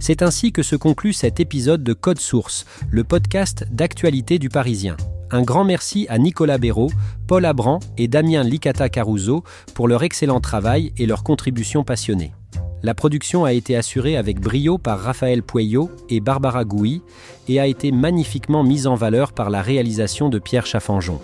C'est 0.00 0.22
ainsi 0.22 0.52
que 0.52 0.62
se 0.62 0.74
conclut 0.74 1.12
cet 1.12 1.38
épisode 1.38 1.84
de 1.84 1.92
Code 1.92 2.18
Source, 2.18 2.64
le 2.88 3.04
podcast 3.04 3.66
d'actualité 3.70 4.38
du 4.38 4.48
Parisien. 4.48 4.96
Un 5.30 5.42
grand 5.42 5.64
merci 5.64 6.06
à 6.08 6.16
Nicolas 6.16 6.56
Béraud, 6.56 6.92
Paul 7.26 7.44
Abran 7.44 7.78
et 7.98 8.08
Damien 8.08 8.42
Licata 8.42 8.88
Caruso 8.88 9.44
pour 9.74 9.86
leur 9.86 10.02
excellent 10.02 10.40
travail 10.40 10.94
et 10.96 11.04
leur 11.04 11.24
contribution 11.24 11.84
passionnée. 11.84 12.32
La 12.82 12.94
production 12.94 13.44
a 13.44 13.52
été 13.52 13.76
assurée 13.76 14.16
avec 14.16 14.40
brio 14.40 14.76
par 14.76 14.98
Raphaël 14.98 15.42
Pueyo 15.42 15.90
et 16.08 16.20
Barbara 16.20 16.64
Gouy 16.64 17.00
et 17.48 17.60
a 17.60 17.68
été 17.68 17.92
magnifiquement 17.92 18.64
mise 18.64 18.88
en 18.88 18.96
valeur 18.96 19.32
par 19.32 19.50
la 19.50 19.62
réalisation 19.62 20.28
de 20.28 20.40
Pierre 20.40 20.66
Chaffanjon. 20.66 21.20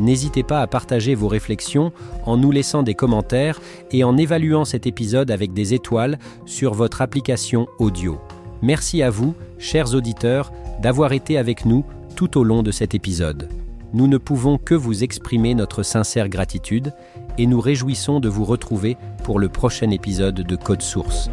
N'hésitez 0.00 0.42
pas 0.42 0.60
à 0.60 0.66
partager 0.66 1.14
vos 1.14 1.28
réflexions 1.28 1.92
en 2.24 2.36
nous 2.36 2.50
laissant 2.50 2.82
des 2.82 2.94
commentaires 2.94 3.60
et 3.92 4.04
en 4.04 4.16
évaluant 4.16 4.64
cet 4.64 4.86
épisode 4.86 5.30
avec 5.30 5.52
des 5.52 5.74
étoiles 5.74 6.18
sur 6.44 6.74
votre 6.74 7.00
application 7.00 7.66
audio. 7.78 8.18
Merci 8.60 9.02
à 9.02 9.10
vous, 9.10 9.34
chers 9.58 9.94
auditeurs, 9.94 10.52
d'avoir 10.82 11.12
été 11.12 11.38
avec 11.38 11.64
nous 11.64 11.84
tout 12.16 12.36
au 12.36 12.44
long 12.44 12.62
de 12.62 12.70
cet 12.70 12.94
épisode. 12.94 13.48
Nous 13.94 14.08
ne 14.08 14.18
pouvons 14.18 14.58
que 14.58 14.74
vous 14.74 15.04
exprimer 15.04 15.54
notre 15.54 15.82
sincère 15.82 16.28
gratitude 16.28 16.92
et 17.38 17.46
nous 17.46 17.60
réjouissons 17.60 18.20
de 18.20 18.28
vous 18.28 18.44
retrouver 18.44 18.96
pour 19.24 19.38
le 19.38 19.48
prochain 19.48 19.90
épisode 19.90 20.34
de 20.34 20.56
Code 20.56 20.82
Source. 20.82 21.30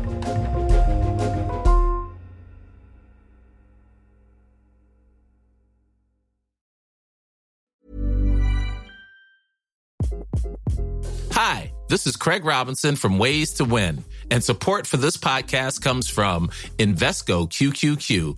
Hi, 11.31 11.71
this 11.89 12.05
is 12.05 12.15
Craig 12.15 12.45
Robinson 12.45 12.95
from 12.95 13.17
Ways 13.17 13.53
to 13.53 13.65
Win, 13.65 14.03
and 14.29 14.43
support 14.43 14.85
for 14.85 14.97
this 14.97 15.17
podcast 15.17 15.81
comes 15.81 16.07
from 16.07 16.49
Invesco 16.77 17.49
QQQ 17.49 18.37